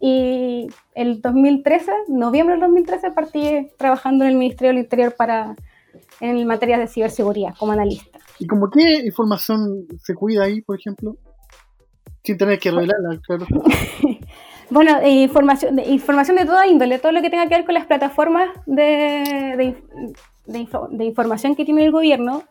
Y 0.00 0.68
el 0.94 1.20
2013, 1.20 1.90
noviembre 2.08 2.54
del 2.54 2.60
2013, 2.62 3.10
partí 3.10 3.68
trabajando 3.76 4.24
en 4.24 4.30
el 4.30 4.36
Ministerio 4.36 4.68
del 4.72 4.82
Interior 4.84 5.14
para, 5.16 5.56
en 6.20 6.46
materias 6.46 6.80
de 6.80 6.86
ciberseguridad 6.86 7.54
como 7.58 7.72
analista. 7.72 8.18
¿Y 8.38 8.46
como 8.46 8.70
qué 8.70 9.04
información 9.04 9.86
se 10.00 10.14
cuida 10.14 10.44
ahí, 10.44 10.60
por 10.60 10.78
ejemplo? 10.78 11.16
Sin 12.22 12.36
tener 12.38 12.58
que 12.58 12.70
revelarla, 12.70 13.20
claro. 13.26 13.46
Bueno, 14.70 14.98
eh, 14.98 15.22
información, 15.22 15.76
de, 15.76 15.86
información 15.86 16.36
de 16.36 16.44
toda 16.44 16.66
índole, 16.66 16.98
todo 16.98 17.10
lo 17.12 17.22
que 17.22 17.30
tenga 17.30 17.46
que 17.48 17.54
ver 17.54 17.64
con 17.64 17.72
las 17.72 17.86
plataformas 17.86 18.50
de, 18.66 19.56
de 20.44 20.58
info- 20.58 20.88
de 20.90 21.04
información 21.06 21.56
que 21.56 21.64
tiene 21.64 21.86
el 21.86 21.90
gobierno, 21.90 22.42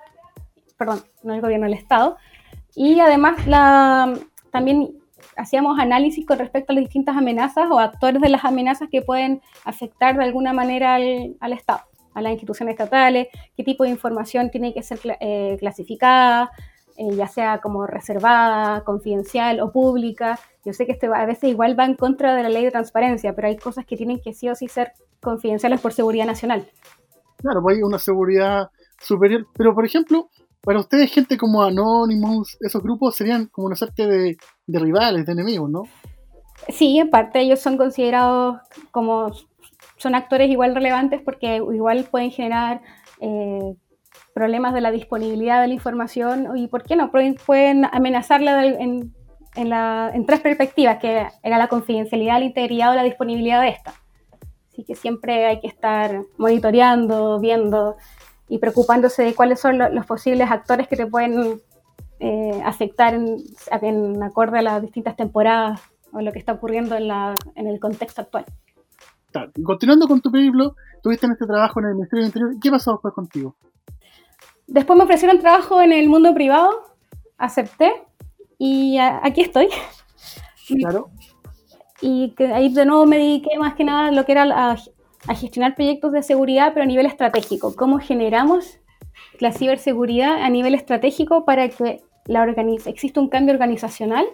perdón, 0.80 1.02
no 1.22 1.36
el 1.36 1.42
gobierno, 1.42 1.68
el 1.68 1.76
Estado, 1.76 2.18
y 2.74 3.00
además 3.02 3.46
la, 3.46 4.18
también 4.52 4.97
hacíamos 5.38 5.80
análisis 5.80 6.26
con 6.26 6.40
respecto 6.40 6.72
a 6.72 6.76
las 6.76 6.84
distintas 6.84 7.16
amenazas 7.16 7.70
o 7.72 7.80
actores 7.80 8.22
de 8.22 8.30
las 8.30 8.46
amenazas 8.46 8.90
que 8.90 9.02
pueden 9.02 9.42
afectar 9.64 10.18
de 10.18 10.24
alguna 10.24 10.54
manera 10.54 10.96
al, 10.96 11.36
al 11.40 11.54
Estado, 11.54 11.82
a 12.14 12.22
las 12.22 12.32
instituciones 12.32 12.74
estatales, 12.74 13.28
qué 13.56 13.64
tipo 13.64 13.84
de 13.84 13.90
información 13.92 14.50
tiene 14.50 14.74
que 14.74 14.84
ser 14.84 15.00
eh, 15.20 15.58
clasificada, 15.60 16.52
eh, 16.98 17.16
ya 17.16 17.28
sea 17.28 17.60
como 17.60 17.86
reservada, 17.86 18.84
confidencial 18.84 19.60
o 19.60 19.72
pública. 19.72 20.40
Yo 20.66 20.74
sé 20.74 20.88
que 20.88 20.94
esto 20.94 21.14
a 21.14 21.26
veces 21.26 21.52
igual 21.52 21.80
va 21.80 21.86
en 21.86 21.94
contra 21.94 22.36
de 22.36 22.42
la 22.42 22.50
ley 22.50 22.64
de 22.66 22.72
transparencia, 22.72 23.34
pero 23.36 23.48
hay 23.48 23.58
cosas 23.58 23.86
que 23.86 23.96
tienen 23.96 24.20
que 24.20 24.34
sí 24.34 24.50
o 24.50 24.56
sí 24.56 24.68
ser 24.68 24.94
confidenciales 25.22 25.80
por 25.80 25.94
seguridad 25.94 26.26
nacional. 26.26 26.68
Claro, 27.38 27.62
pues 27.62 27.78
hay 27.78 27.84
una 27.84 28.00
seguridad 28.00 28.72
superior. 29.00 29.46
Pero, 29.56 29.76
por 29.76 29.86
ejemplo, 29.86 30.30
para 30.68 30.80
ustedes, 30.82 31.10
gente 31.14 31.38
como 31.38 31.64
Anonymous, 31.64 32.58
esos 32.60 32.84
grupos 32.84 33.16
serían 33.16 33.46
como 33.46 33.68
una 33.68 33.78
suerte 33.78 34.06
de, 34.06 34.36
de 34.66 34.80
rivales, 34.80 35.26
de 35.26 35.32
enemigos, 35.32 35.70
¿no? 35.70 35.84
Sí, 36.68 37.00
en 37.00 37.10
parte 37.10 37.40
ellos 37.40 37.62
son 37.62 37.78
considerados 37.78 38.58
como 38.92 39.32
son 39.96 40.14
actores 40.14 40.50
igual 40.50 40.76
relevantes 40.76 41.22
porque 41.24 41.56
igual 41.56 42.06
pueden 42.12 42.32
generar 42.32 42.82
eh, 43.22 43.76
problemas 44.34 44.74
de 44.74 44.82
la 44.82 44.92
disponibilidad 44.92 45.62
de 45.62 45.70
la 45.70 45.74
información 45.74 46.58
y, 46.58 46.68
¿por 46.68 46.84
qué 46.84 46.98
no? 46.98 47.12
Pueden, 47.12 47.86
amenazarla 47.86 48.66
en, 48.66 49.14
en 49.56 49.70
la- 49.70 50.12
en 50.14 50.26
tres 50.26 50.42
perspectivas, 50.42 50.98
que 50.98 51.28
era 51.44 51.58
la 51.58 51.70
confidencialidad, 51.70 52.40
la 52.40 52.46
integridad 52.46 52.92
o 52.92 52.96
la 52.96 53.04
disponibilidad 53.04 53.62
de 53.62 53.70
esta. 53.70 53.94
Así 54.70 54.84
que 54.84 54.96
siempre 54.96 55.46
hay 55.46 55.62
que 55.62 55.68
estar 55.68 56.24
monitoreando, 56.38 57.40
viendo 57.40 57.96
y 58.50 58.60
preocupándose 58.60 59.24
de 59.24 59.34
cuáles 59.36 59.60
son 59.60 59.78
lo- 59.78 59.90
los 59.90 60.06
posibles 60.06 60.50
actores 60.50 60.88
que 60.88 60.96
te 60.96 61.06
pueden 61.08 61.62
eh, 62.20 62.62
afectar 62.66 63.14
en, 63.14 63.38
en 63.82 64.24
acorde 64.24 64.60
a 64.60 64.62
las 64.62 64.82
distintas 64.82 65.16
temporadas 65.16 65.82
o 66.14 66.22
lo 66.22 66.32
que 66.32 66.40
está 66.40 66.54
ocurriendo 66.54 66.96
en, 66.96 67.08
la, 67.08 67.36
en 67.56 67.68
el 67.68 67.80
contexto 67.80 68.22
actual. 68.22 68.46
Claro. 69.32 69.52
Y 69.56 69.64
continuando 69.64 70.08
con 70.08 70.22
tu 70.22 70.32
periplo, 70.32 70.76
tuviste 71.04 71.26
en 71.26 71.34
este 71.34 71.46
trabajo 71.46 71.80
en 71.80 71.88
el 71.88 71.96
Ministerio 71.96 72.24
del 72.24 72.30
Interior. 72.30 72.52
¿Qué 72.62 72.72
pasó 72.72 72.94
después 72.94 73.14
contigo? 73.14 73.56
Después 74.66 74.98
me 74.98 75.04
ofrecieron 75.04 75.40
trabajo 75.40 75.82
en 75.82 75.92
el 75.94 76.10
mundo 76.10 76.34
privado, 76.34 76.70
acepté 77.38 77.92
y 78.58 78.98
a- 78.98 79.20
aquí 79.24 79.42
estoy. 79.42 79.68
Claro. 80.80 81.10
Y 82.02 82.32
que 82.36 82.54
ahí 82.54 82.74
de 82.74 82.86
nuevo 82.86 83.06
me 83.06 83.18
dediqué 83.18 83.58
más 83.60 83.76
que 83.76 83.84
nada 83.84 84.08
a 84.08 84.12
lo 84.12 84.26
que 84.26 84.32
era 84.32 84.44
a, 84.44 84.78
a 85.28 85.36
gestionar 85.36 85.76
proyectos 85.76 86.12
de 86.12 86.24
seguridad, 86.24 86.72
pero 86.74 86.84
a 86.84 86.88
nivel 86.88 87.06
estratégico. 87.06 87.76
¿Cómo 87.76 88.00
generamos 88.00 88.80
la 89.40 89.52
ciberseguridad 89.52 90.42
a 90.42 90.50
nivel 90.50 90.74
estratégico 90.74 91.46
para 91.46 91.70
que 91.70 92.02
la 92.26 92.44
exista 92.86 93.20
un 93.20 93.30
cambio 93.30 93.54
organizacional 93.54 94.26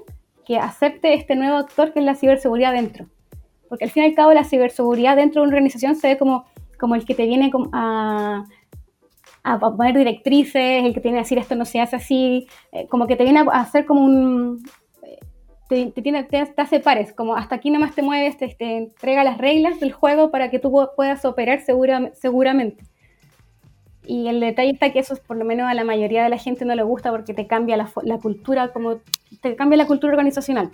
que 0.45 0.57
acepte 0.57 1.13
este 1.13 1.35
nuevo 1.35 1.57
actor 1.57 1.93
que 1.93 1.99
es 1.99 2.05
la 2.05 2.15
ciberseguridad 2.15 2.73
dentro? 2.73 3.07
Porque 3.69 3.85
al 3.85 3.91
fin 3.91 4.03
y 4.03 4.07
al 4.07 4.15
cabo 4.15 4.33
la 4.33 4.43
ciberseguridad 4.43 5.15
dentro 5.15 5.41
de 5.41 5.47
una 5.47 5.55
organización 5.55 5.95
se 5.95 6.09
ve 6.09 6.17
como, 6.17 6.45
como 6.79 6.95
el 6.95 7.05
que 7.05 7.15
te 7.15 7.25
viene 7.25 7.51
a, 7.71 8.45
a 9.43 9.59
poner 9.59 9.97
directrices, 9.97 10.85
el 10.85 10.93
que 10.93 11.01
tiene 11.01 11.17
que 11.17 11.23
decir 11.23 11.37
esto 11.37 11.55
no 11.55 11.65
se 11.65 11.81
hace 11.81 11.95
así, 11.95 12.47
eh, 12.71 12.87
como 12.87 13.07
que 13.07 13.15
te 13.15 13.23
viene 13.23 13.39
a 13.39 13.61
hacer 13.61 13.85
como 13.85 14.05
un, 14.05 14.63
te, 15.69 15.87
te, 15.91 16.01
tiene, 16.01 16.23
te, 16.23 16.45
te 16.45 16.61
hace 16.61 16.79
pares, 16.79 17.13
como 17.13 17.35
hasta 17.35 17.55
aquí 17.55 17.71
nomás 17.71 17.95
te 17.95 18.01
mueves, 18.01 18.37
te, 18.37 18.49
te 18.49 18.77
entrega 18.77 19.23
las 19.23 19.37
reglas 19.37 19.79
del 19.79 19.91
juego 19.91 20.31
para 20.31 20.49
que 20.49 20.59
tú 20.59 20.69
pu- 20.69 20.89
puedas 20.95 21.25
operar 21.25 21.61
segura, 21.61 22.11
seguramente. 22.13 22.83
Y 24.05 24.27
el 24.27 24.39
detalle 24.41 24.71
está 24.71 24.91
que 24.91 24.99
eso 24.99 25.15
por 25.25 25.37
lo 25.37 25.45
menos 25.45 25.69
a 25.69 25.73
la 25.73 25.85
mayoría 25.85 26.23
de 26.23 26.29
la 26.29 26.37
gente 26.37 26.65
no 26.65 26.75
le 26.75 26.83
gusta 26.83 27.09
porque 27.11 27.33
te 27.33 27.47
cambia 27.47 27.77
la, 27.77 27.89
la 28.03 28.17
cultura, 28.17 28.73
como 28.73 28.99
te 29.41 29.55
cambia 29.55 29.77
la 29.77 29.87
cultura 29.87 30.11
organizacional. 30.11 30.69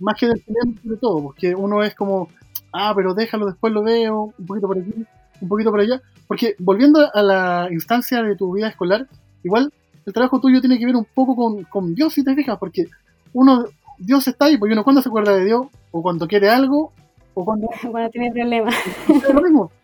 Más 0.00 0.18
que 0.18 0.26
del 0.26 0.42
de 0.82 0.96
todo, 0.96 1.22
porque 1.22 1.54
uno 1.54 1.84
es 1.84 1.94
como, 1.94 2.28
ah, 2.72 2.92
pero 2.96 3.14
déjalo, 3.14 3.46
después 3.46 3.72
lo 3.72 3.84
veo, 3.84 4.34
un 4.36 4.46
poquito 4.46 4.66
por 4.66 4.78
aquí, 4.78 4.92
un 5.40 5.48
poquito 5.48 5.70
por 5.70 5.80
allá. 5.80 6.02
Porque 6.26 6.56
volviendo 6.58 7.08
a 7.14 7.22
la 7.22 7.68
instancia 7.70 8.20
de 8.22 8.34
tu 8.34 8.52
vida 8.52 8.68
escolar, 8.68 9.06
igual 9.44 9.72
el 10.04 10.12
trabajo 10.12 10.40
tuyo 10.40 10.60
tiene 10.60 10.76
que 10.76 10.86
ver 10.86 10.96
un 10.96 11.04
poco 11.04 11.36
con, 11.36 11.62
con 11.64 11.94
Dios, 11.94 12.14
si 12.14 12.24
te 12.24 12.34
fijas, 12.34 12.58
porque 12.58 12.88
uno, 13.32 13.66
Dios 14.04 14.26
está 14.28 14.46
ahí, 14.46 14.56
porque 14.56 14.74
uno 14.74 14.84
cuando 14.84 15.02
se 15.02 15.08
acuerda 15.08 15.36
de 15.36 15.44
Dios, 15.44 15.66
o 15.90 16.02
cuando 16.02 16.26
quiere 16.26 16.48
algo, 16.48 16.92
o 17.34 17.44
cuando 17.44 17.68
Cuando 17.90 18.10
tiene 18.10 18.32
problemas. 18.32 18.74
es 19.08 19.34
lo 19.34 19.42
mismo. 19.42 19.70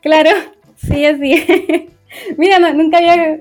Claro, 0.00 0.30
sí, 0.76 1.04
así. 1.04 1.44
Mira, 2.38 2.58
no, 2.58 2.72
nunca 2.72 2.98
había 2.98 3.38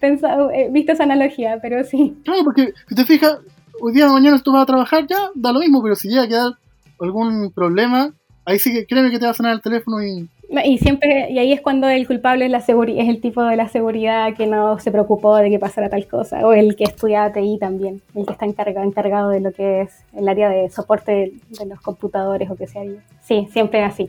pensado, 0.00 0.50
eh, 0.50 0.68
visto 0.70 0.92
esa 0.92 1.04
analogía, 1.04 1.58
pero 1.62 1.84
sí. 1.84 2.16
Claro, 2.24 2.42
porque 2.44 2.72
si 2.88 2.94
te 2.94 3.04
fijas, 3.04 3.38
hoy 3.80 3.92
día 3.92 4.06
de 4.06 4.12
mañana 4.12 4.42
tú 4.42 4.52
vas 4.52 4.62
a 4.62 4.66
trabajar, 4.66 5.06
ya, 5.06 5.30
da 5.34 5.52
lo 5.52 5.60
mismo, 5.60 5.82
pero 5.82 5.94
si 5.94 6.08
llega 6.08 6.22
a 6.22 6.28
quedar 6.28 6.52
algún 7.00 7.52
problema, 7.52 8.12
ahí 8.44 8.58
sí 8.58 8.72
que 8.72 8.86
créeme 8.86 9.10
que 9.10 9.18
te 9.18 9.26
va 9.26 9.30
a 9.30 9.34
sonar 9.34 9.52
el 9.52 9.60
teléfono 9.60 10.02
y 10.02 10.28
Y 10.48 10.78
siempre, 10.78 11.28
y 11.30 11.38
ahí 11.38 11.52
es 11.52 11.60
cuando 11.60 11.88
el 11.88 12.06
culpable 12.06 12.44
es 12.44 12.50
la 12.50 12.58
es 12.58 13.08
el 13.08 13.20
tipo 13.20 13.42
de 13.42 13.56
la 13.56 13.68
seguridad 13.68 14.34
que 14.34 14.46
no 14.46 14.78
se 14.78 14.92
preocupó 14.92 15.36
de 15.36 15.50
que 15.50 15.58
pasara 15.58 15.88
tal 15.88 16.06
cosa, 16.06 16.46
o 16.46 16.52
el 16.52 16.76
que 16.76 16.84
estudia 16.84 17.32
TI 17.32 17.58
también, 17.58 18.00
el 18.14 18.26
que 18.26 18.32
está 18.32 18.46
encargado, 18.46 18.86
encargado 18.86 19.30
de 19.30 19.40
lo 19.40 19.52
que 19.52 19.82
es 19.82 20.04
el 20.14 20.28
área 20.28 20.48
de 20.48 20.70
soporte 20.70 21.12
de, 21.12 21.32
de 21.58 21.66
los 21.66 21.80
computadores 21.80 22.48
o 22.48 22.56
que 22.56 22.68
sea. 22.68 22.82
Sí, 23.22 23.48
siempre 23.52 23.82
así. 23.82 24.08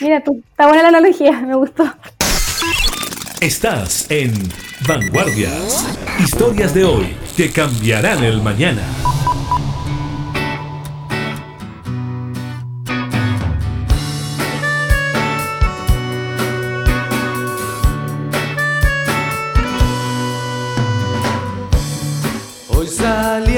Mira, 0.00 0.22
tú, 0.24 0.42
está 0.50 0.66
buena 0.68 0.82
la 0.82 0.88
analogía, 0.88 1.32
me 1.42 1.54
gustó. 1.54 1.84
Estás 3.40 4.10
en 4.10 4.32
Vanguardias. 4.86 5.98
Historias 6.20 6.72
de 6.74 6.84
hoy 6.84 7.16
que 7.36 7.50
cambiarán 7.50 8.24
el 8.24 8.40
mañana. 8.40 8.82
Hoy 23.32 23.40
salí 23.46 23.56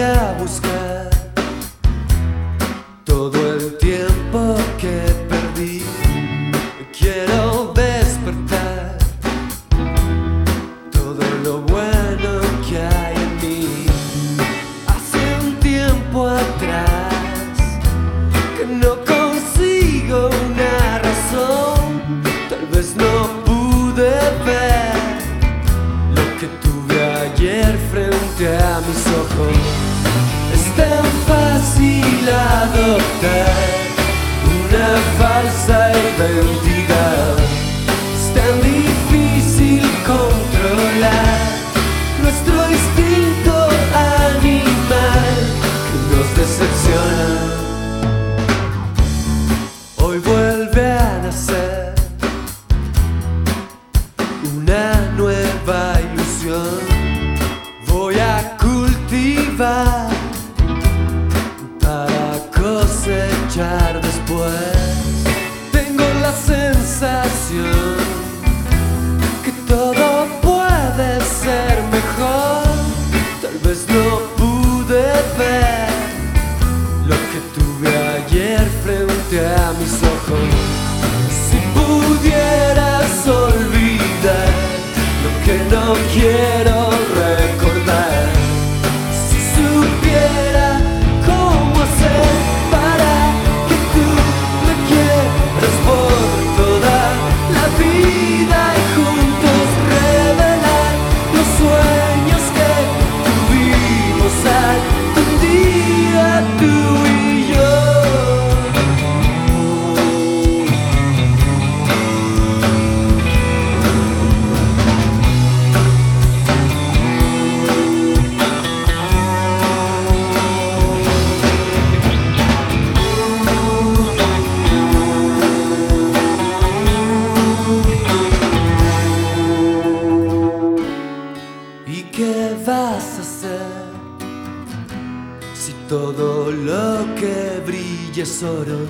sorrow 138.44 138.83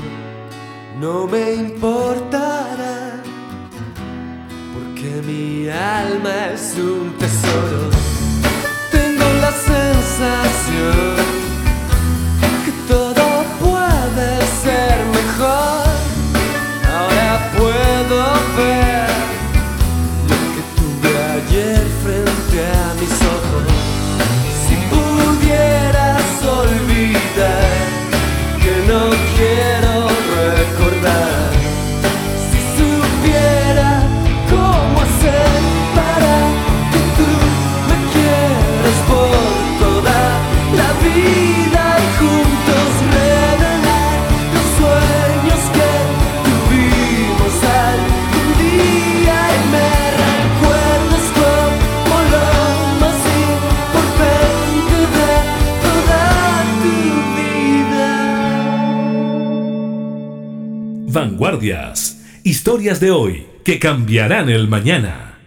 que 63.64 63.78
cambiarán 63.78 64.50
el 64.50 64.68
mañana. 64.68 65.38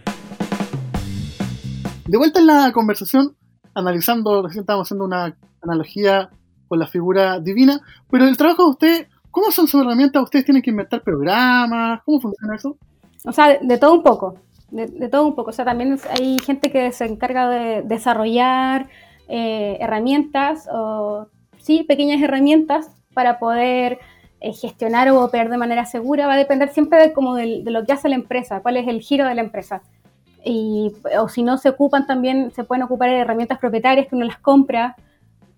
De 2.04 2.18
vuelta 2.18 2.40
en 2.40 2.48
la 2.48 2.72
conversación, 2.72 3.36
analizando, 3.74 4.42
recién 4.42 4.62
estábamos 4.62 4.88
haciendo 4.88 5.04
una 5.04 5.36
analogía 5.62 6.28
con 6.66 6.80
la 6.80 6.88
figura 6.88 7.38
divina, 7.38 7.80
pero 8.10 8.26
el 8.26 8.36
trabajo 8.36 8.64
de 8.64 8.70
usted, 8.70 9.06
¿cómo 9.30 9.52
son 9.52 9.68
sus 9.68 9.82
herramientas? 9.82 10.22
¿Ustedes 10.22 10.44
tienen 10.44 10.62
que 10.62 10.70
inventar 10.70 11.02
programas? 11.02 12.00
¿Cómo 12.04 12.20
funciona 12.20 12.56
eso? 12.56 12.76
O 13.24 13.32
sea, 13.32 13.48
de, 13.48 13.58
de 13.62 13.78
todo 13.78 13.94
un 13.94 14.02
poco, 14.02 14.34
de, 14.72 14.86
de 14.86 15.08
todo 15.08 15.24
un 15.24 15.36
poco. 15.36 15.50
O 15.50 15.52
sea, 15.52 15.64
también 15.64 15.96
hay 16.10 16.40
gente 16.40 16.72
que 16.72 16.90
se 16.90 17.04
encarga 17.04 17.48
de 17.48 17.82
desarrollar 17.82 18.88
eh, 19.28 19.76
herramientas 19.80 20.68
o, 20.72 21.28
sí, 21.58 21.84
pequeñas 21.84 22.20
herramientas 22.20 22.90
para 23.14 23.38
poder 23.38 24.00
eh, 24.40 24.52
gestionar 24.52 25.08
o 25.10 25.24
operar 25.24 25.50
de 25.50 25.58
manera 25.58 25.84
segura. 25.84 26.26
Va 26.26 26.34
a 26.34 26.36
depender 26.36 26.68
siempre 26.70 27.00
de, 27.00 27.12
como 27.12 27.34
de 27.34 27.62
lo 27.64 27.84
que 27.84 27.92
hace 27.92 28.08
la 28.08 28.14
empresa, 28.14 28.60
cuál 28.60 28.76
es 28.76 28.86
el 28.86 29.00
giro 29.00 29.26
de 29.26 29.34
la 29.34 29.40
empresa. 29.40 29.82
Y, 30.44 30.92
o 31.18 31.28
si 31.28 31.42
no 31.42 31.58
se 31.58 31.68
ocupan 31.68 32.06
también, 32.06 32.52
se 32.52 32.64
pueden 32.64 32.82
ocupar 32.82 33.10
herramientas 33.10 33.58
propietarias 33.58 34.06
que 34.06 34.14
uno 34.14 34.24
las 34.24 34.38
compra 34.38 34.96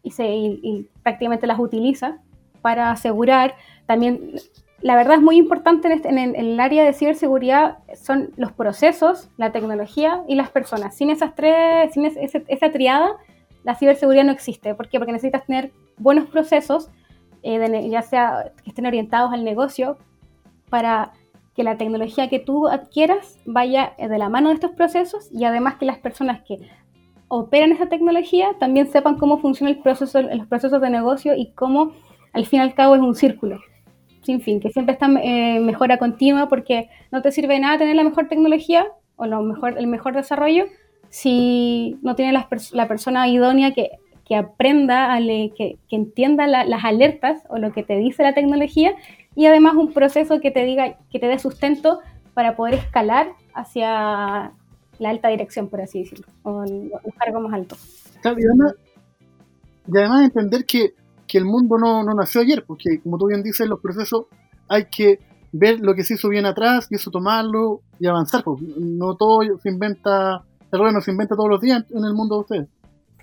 y, 0.03 0.11
se, 0.13 0.87
prácticamente 1.03 1.47
las 1.47 1.59
utiliza 1.59 2.19
para 2.63 2.91
asegurar. 2.91 3.55
También, 3.87 4.37
la 4.81 4.97
verdad 4.97 5.17
es 5.17 5.23
muy 5.23 5.37
importante 5.37 5.89
en, 5.89 5.93
este- 5.93 6.09
en 6.09 6.35
el, 6.35 6.59
área 6.59 6.85
de 6.85 6.93
ciberseguridad 6.93 7.79
son 7.95 8.31
los 8.37 8.53
procesos, 8.53 9.29
la 9.37 9.53
tecnología 9.53 10.23
y 10.27 10.35
las 10.35 10.51
personas. 10.51 10.95
Sin 10.95 11.11
esas 11.11 11.35
tres, 11.35 11.93
sin 11.93 12.07
esa 12.07 12.73
triada, 12.73 13.11
la 13.63 13.75
ciberseguridad 13.75 14.25
no 14.25 14.33
existe. 14.33 14.75
¿Por 14.75 14.89
qué? 14.89 14.99
Porque 14.99 15.13
necesitas 15.13 15.45
tener 15.45 15.71
buenos 15.99 16.29
procesos, 16.31 16.91
eh, 17.43 17.59
de 17.59 17.89
ya 17.89 18.03
sea 18.03 18.53
que 18.63 18.71
estén 18.71 18.87
orientados 18.87 19.33
al 19.33 19.45
negocio, 19.45 19.99
para 20.69 21.13
que 21.55 21.65
la 21.65 21.77
tecnología 21.77 22.29
que 22.29 22.39
tú 22.39 22.69
adquieras 22.69 23.39
vaya 23.45 23.93
eh, 23.99 24.09
de 24.09 24.19
la 24.19 24.29
mano 24.29 24.49
de 24.49 24.55
estos 24.55 24.71
procesos 24.73 25.29
y 25.33 25.45
además 25.45 25.75
que 25.77 25.85
las 25.85 25.99
personas 25.99 26.43
que 26.47 26.59
operan 27.29 27.73
esa 27.73 27.89
tecnología 27.89 28.49
también 28.59 28.87
sepan 28.89 29.17
cómo 29.17 29.39
funciona 29.39 29.71
el 29.71 29.79
proceso, 29.79 30.23
los 30.23 30.47
procesos 30.47 30.81
de 30.81 30.91
negocio 30.91 31.35
y 31.37 31.53
cómo 31.53 31.93
al 32.33 32.47
fin 32.47 32.61
y 32.61 32.63
al 32.63 32.75
cabo 32.75 32.95
es 32.95 33.01
un 33.01 33.15
círculo. 33.15 33.61
Sin 34.23 34.41
fin, 34.41 34.61
que 34.61 34.71
siempre 34.71 34.93
está 34.93 35.07
en 35.07 35.65
mejora 35.65 35.99
continua 35.99 36.49
porque 36.49 36.89
no 37.11 37.23
te 37.23 37.33
sirve 37.33 37.59
nada 37.59 37.79
tener 37.79 37.97
la 37.97 38.05
mejor 38.05 38.29
tecnología 38.29 38.87
o 39.17 39.27
lo 39.27 39.43
mejor, 39.43 39.79
el 39.79 39.87
mejor 39.87 40.15
desarrollo 40.15 40.67
si 41.09 41.99
no 42.03 42.15
tienes 42.15 42.35
la, 42.35 42.49
pers- 42.49 42.73
la 42.73 42.87
persona 42.87 43.27
idónea 43.29 43.73
que, 43.73 43.91
que 44.31 44.37
aprenda, 44.37 45.13
a 45.13 45.19
le- 45.19 45.51
que, 45.57 45.77
entienda 45.91 46.47
la- 46.47 46.65
las 46.65 46.85
alertas 46.85 47.43
o 47.49 47.59
lo 47.59 47.73
que 47.73 47.83
te 47.83 47.97
dice 47.99 48.23
la 48.23 48.33
tecnología 48.33 48.95
y 49.35 49.47
además 49.47 49.75
un 49.75 49.93
proceso 49.93 50.41
que 50.41 50.53
te 50.53 50.65
diga, 50.65 50.99
que 51.11 51.19
te 51.19 51.27
dé 51.27 51.41
sustento 51.41 51.99
para 52.33 52.55
poder 52.55 52.75
escalar 52.75 53.33
hacia 53.55 54.53
la 55.01 55.11
alta 55.11 55.31
dirección, 55.31 55.67
por 55.67 55.81
así 55.81 56.03
decirlo, 56.05 56.29
o 56.45 56.63
los 56.65 57.15
cargos 57.19 57.43
más. 57.43 57.67
Claro, 58.23 58.39
y 58.39 58.45
además, 59.99 60.23
y 60.23 60.25
entender 60.27 60.65
que, 60.65 60.95
el 61.33 61.45
mundo 61.45 61.77
no, 61.77 62.05
nació 62.15 62.43
ayer, 62.43 62.65
porque 62.65 63.01
como 63.03 63.19
tú 63.19 63.27
bien 63.27 63.43
dices, 63.43 63.67
los 63.67 63.81
procesos 63.81 64.27
hay 64.69 64.85
que 64.85 65.19
ver 65.51 65.81
lo 65.81 65.97
que 65.97 66.05
se 66.05 66.15
hizo 66.15 66.29
bien 66.29 66.47
atrás 66.47 66.87
y 66.89 66.95
eso 66.95 67.11
tomarlo 67.11 67.81
y 67.99 68.07
avanzar. 68.07 68.45
porque 68.45 68.65
no 68.79 69.17
todo 69.17 69.41
se 69.61 69.71
inventa, 69.71 70.45
el 70.71 70.81
no 70.95 71.01
se 71.01 71.11
inventa 71.11 71.35
todos 71.35 71.49
los 71.49 71.61
días 71.61 71.85
en 71.91 72.05
el 72.05 72.15
mundo 72.15 72.37
de 72.37 72.41
ustedes. 72.43 72.80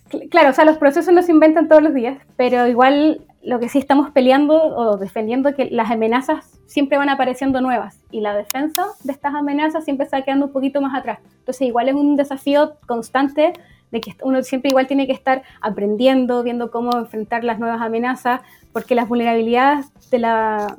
Cl- 0.10 0.30
Claro, 0.30 0.50
o 0.50 0.54
sea, 0.54 0.66
los 0.66 0.78
procesos 0.78 1.14
no 1.14 1.22
se 1.22 1.32
inventan 1.32 1.68
todos 1.68 1.82
los 1.84 1.94
días, 1.94 2.18
pero 2.36 2.68
igual 2.68 3.22
lo 3.44 3.60
que 3.60 3.70
sí 3.70 3.78
estamos 3.80 4.10
peleando 4.12 4.56
o 4.62 4.98
defendiendo 4.98 5.56
que 5.56 5.70
las 5.72 5.90
amenazas 5.92 6.60
siempre 6.66 6.98
van 6.98 7.10
apareciendo 7.10 7.62
nuevas 7.62 8.00
y 8.12 8.20
la 8.22 8.36
defensa 8.36 8.84
de 9.04 9.12
estas 9.14 9.34
amenazas 9.36 9.86
siempre 9.86 10.04
está 10.06 10.22
quedando 10.24 10.48
un 10.48 10.52
poquito 10.52 10.82
más 10.82 10.94
atrás. 10.98 11.20
Entonces 11.40 11.68
igual 11.68 11.88
es 11.88 11.96
un 11.96 12.16
desafío 12.18 12.74
constante 12.88 13.54
de 13.92 14.02
que 14.02 14.12
uno 14.24 14.44
siempre 14.44 14.70
igual 14.70 14.86
tiene 14.88 15.08
que 15.08 15.14
estar 15.14 15.44
aprendiendo, 15.62 16.44
viendo 16.44 16.72
cómo 16.72 16.98
enfrentar 16.98 17.46
las 17.46 17.58
nuevas 17.58 17.80
amenazas, 17.82 18.42
porque 18.74 18.96
las 18.96 19.08
vulnerabilidades 19.08 19.86
de, 20.12 20.18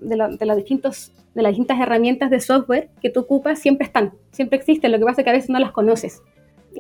de 0.01 0.47
los 0.47 0.57
distintos, 0.57 1.13
de 1.35 1.43
las 1.43 1.51
distintas 1.53 1.81
herramientas 1.81 2.29
de 2.29 2.41
software 2.41 2.91
que 3.01 3.09
tú 3.09 3.21
ocupas 3.21 3.61
siempre 3.61 3.87
están, 3.87 4.13
siempre 4.31 4.59
existen, 4.59 4.93
lo 4.93 4.99
que 4.99 5.05
pasa 5.07 5.23
es 5.23 5.25
que 5.25 5.31
a 5.31 5.35
veces 5.35 5.49
no 5.49 5.59
las 5.59 5.73
conoces. 5.73 6.21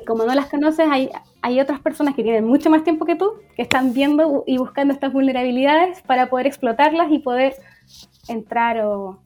Como 0.07 0.24
no 0.24 0.34
las 0.34 0.46
conoces, 0.49 0.86
hay, 0.90 1.11
hay 1.42 1.61
otras 1.61 1.80
personas 1.80 2.14
que 2.14 2.22
tienen 2.22 2.44
mucho 2.44 2.70
más 2.70 2.84
tiempo 2.84 3.05
que 3.05 3.16
tú, 3.16 3.32
que 3.57 3.62
están 3.62 3.92
viendo 3.92 4.44
y 4.46 4.59
buscando 4.59 4.92
estas 4.94 5.12
vulnerabilidades 5.12 6.03
para 6.03 6.28
poder 6.30 6.46
explotarlas 6.46 7.11
y 7.11 7.18
poder 7.18 7.55
entrar 8.28 8.80
o, 8.84 9.20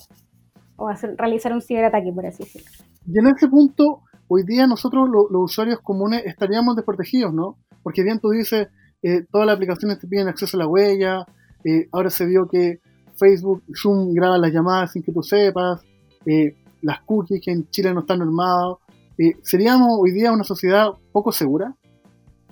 hacer, 0.88 1.14
realizar 1.16 1.52
un 1.52 1.60
ciberataque, 1.62 2.12
por 2.12 2.26
así 2.26 2.44
decirlo. 2.44 2.68
Y 3.06 3.18
en 3.18 3.26
ese 3.28 3.48
punto, 3.48 4.02
hoy 4.28 4.42
día 4.44 4.66
nosotros 4.66 5.08
lo- 5.08 5.28
los 5.30 5.50
usuarios 5.50 5.80
comunes 5.80 6.22
estaríamos 6.26 6.76
desprotegidos, 6.76 7.32
¿no? 7.32 7.56
Porque 7.82 8.02
bien 8.02 8.20
tú 8.20 8.30
dices, 8.30 8.68
eh, 9.02 9.24
todas 9.30 9.46
las 9.46 9.56
aplicaciones 9.56 9.98
te 9.98 10.06
piden 10.06 10.28
acceso 10.28 10.56
a 10.56 10.60
la 10.60 10.66
huella, 10.66 11.24
eh, 11.64 11.88
ahora 11.92 12.10
se 12.10 12.26
vio 12.26 12.48
que 12.48 12.78
Facebook, 13.16 13.62
Zoom 13.76 14.12
graba 14.14 14.38
las 14.38 14.52
llamadas 14.52 14.92
sin 14.92 15.02
que 15.02 15.12
tú 15.12 15.22
sepas, 15.22 15.80
eh, 16.26 16.56
las 16.80 17.00
cookies 17.02 17.40
que 17.44 17.52
en 17.52 17.68
Chile 17.70 17.92
no 17.94 18.00
están 18.00 18.18
normadas. 18.20 18.78
Eh, 19.18 19.34
¿Seríamos 19.42 19.98
hoy 20.00 20.12
día 20.12 20.32
una 20.32 20.44
sociedad 20.44 20.90
poco 21.12 21.32
segura 21.32 21.74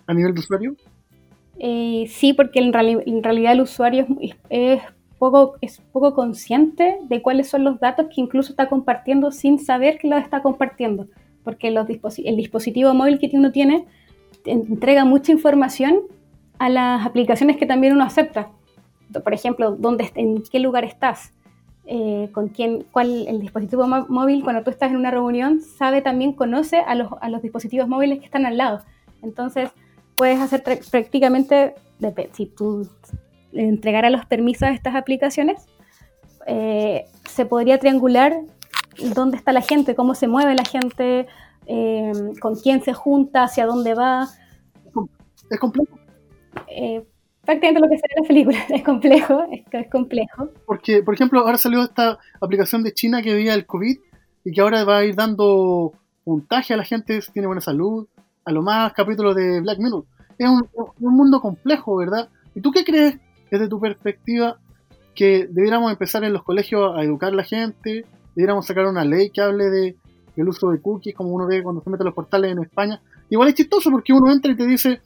a 0.07 0.15
nivel 0.15 0.35
de 0.35 0.41
usuario? 0.41 0.77
Eh, 1.59 2.07
sí, 2.09 2.33
porque 2.33 2.61
en, 2.61 2.73
reali- 2.73 3.03
en 3.07 3.23
realidad 3.23 3.53
el 3.53 3.63
usuario 3.63 4.07
es, 4.51 4.81
poco, 5.19 5.55
es 5.61 5.81
poco 5.93 6.15
consciente 6.15 6.99
de 7.09 7.23
cuáles 7.23 7.49
son 7.49 7.65
los 7.65 7.81
datos 7.81 8.07
que 8.15 8.21
incluso 8.21 8.53
está 8.53 8.69
compartiendo 8.69 9.31
sin 9.31 9.59
saber 9.59 9.99
que 9.99 10.09
los 10.09 10.21
está 10.21 10.43
compartiendo. 10.43 11.07
Porque 11.45 11.69
el 11.69 12.37
dispositivo 12.37 12.93
móvil 12.95 13.19
que 13.19 13.31
uno 13.33 13.53
tiene 13.53 13.87
en- 14.45 14.67
entrega 14.71 15.05
mucha 15.05 15.33
información 15.33 16.01
a 16.59 16.69
las 16.69 17.07
aplicaciones 17.07 17.57
que 17.57 17.67
también 17.67 17.95
uno 17.95 18.05
acepta. 18.05 18.51
Por 19.25 19.35
ejemplo, 19.35 19.73
dónde, 19.77 20.11
en 20.15 20.43
qué 20.51 20.61
lugar 20.61 20.85
estás, 20.85 21.33
eh, 21.93 22.29
con 22.31 22.51
quién, 22.51 22.85
cuál 22.93 23.27
el 23.27 23.41
dispositivo 23.41 23.85
móvil 23.89 24.45
cuando 24.45 24.63
tú 24.63 24.71
estás 24.71 24.93
en 24.93 24.97
una 24.97 25.11
reunión 25.11 25.61
sabe 25.61 26.03
también 26.03 26.35
conoce 26.35 26.79
a 26.79 26.95
los, 26.95 27.09
a 27.21 27.29
los 27.29 27.43
dispositivos 27.43 27.89
móviles 27.89 28.21
que 28.21 28.27
están 28.27 28.47
al 28.47 28.57
lado. 28.57 28.83
Entonces 29.23 29.71
puedes 30.15 30.39
hacer 30.41 30.63
prácticamente, 30.63 31.75
si 32.33 32.47
tú 32.47 32.89
entregaras 33.53 34.13
los 34.13 34.25
permisos 34.25 34.63
a 34.63 34.71
estas 34.71 34.95
aplicaciones, 34.95 35.67
eh, 36.47 37.07
se 37.29 37.45
podría 37.45 37.81
triangular 37.81 38.41
dónde 39.13 39.37
está 39.37 39.53
la 39.53 39.63
gente, 39.63 39.97
cómo 39.97 40.15
se 40.15 40.29
mueve 40.29 40.55
la 40.55 40.65
gente, 40.65 41.27
eh, 41.67 42.13
con 42.41 42.55
quién 42.55 42.83
se 42.85 42.93
junta, 42.93 43.43
hacia 43.43 43.67
dónde 43.67 43.95
va. 43.95 44.29
Es 45.51 45.59
complejo, 45.59 45.99
Eh, 46.69 47.05
prácticamente 47.51 47.81
lo 47.81 47.89
que 47.89 47.97
se 47.97 48.03
ve 48.03 48.15
en 48.17 48.23
la 48.23 48.29
película 48.29 48.59
es 48.77 48.85
complejo, 48.85 49.45
es, 49.51 49.63
es 49.73 49.91
complejo. 49.91 50.51
porque, 50.67 51.03
por 51.03 51.15
ejemplo, 51.15 51.41
ahora 51.41 51.59
salió 51.59 51.83
esta 51.83 52.19
aplicación 52.41 52.83
de 52.83 52.93
China 52.93 53.23
que 53.23 53.35
veía 53.35 53.55
el 53.55 53.67
COVID 53.67 53.99
y 54.45 54.53
que 54.53 54.61
ahora 54.61 54.85
va 54.85 54.99
a 54.99 55.05
ir 55.05 55.17
dando 55.17 55.93
puntaje 56.25 56.75
a 56.75 56.77
la 56.77 56.85
gente 56.85 57.21
si 57.21 57.33
tiene 57.33 57.47
buena 57.47 57.61
salud, 57.61 58.07
a 58.45 58.53
lo 58.53 58.63
más 58.63 58.93
capítulos 58.93 59.35
de 59.35 59.61
Black 59.61 59.79
Mirror. 59.79 60.05
Es 60.39 60.49
un, 60.49 60.67
un 61.01 61.17
mundo 61.17 61.41
complejo, 61.41 61.97
¿verdad? 61.97 62.29
¿Y 62.55 62.61
tú 62.61 62.71
qué 62.71 62.85
crees, 62.85 63.19
desde 63.51 63.69
tu 63.69 63.81
perspectiva, 63.81 64.59
que 65.15 65.49
debiéramos 65.51 65.91
empezar 65.91 66.23
en 66.25 66.33
los 66.33 66.45
colegios 66.45 66.97
a 66.97 67.03
educar 67.03 67.33
a 67.33 67.37
la 67.37 67.45
gente? 67.45 68.05
¿Debiéramos 68.37 68.67
sacar 68.67 68.87
una 68.87 69.05
ley 69.05 69.31
que 69.31 69.41
hable 69.41 69.65
de 69.71 69.97
el 70.37 70.49
uso 70.49 70.71
de 70.71 70.81
cookies, 70.81 71.15
como 71.15 71.31
uno 71.31 71.47
ve 71.47 71.63
cuando 71.63 71.83
se 71.83 71.91
mete 71.91 72.05
a 72.05 72.07
los 72.07 72.15
portales 72.15 72.53
en 72.53 72.63
España? 72.63 73.03
Igual 73.29 73.49
es 73.49 73.55
chistoso 73.55 73.91
porque 73.91 74.13
uno 74.13 74.33
entra 74.33 74.53
y 74.53 74.57
te 74.57 74.67
dice, 74.67 75.01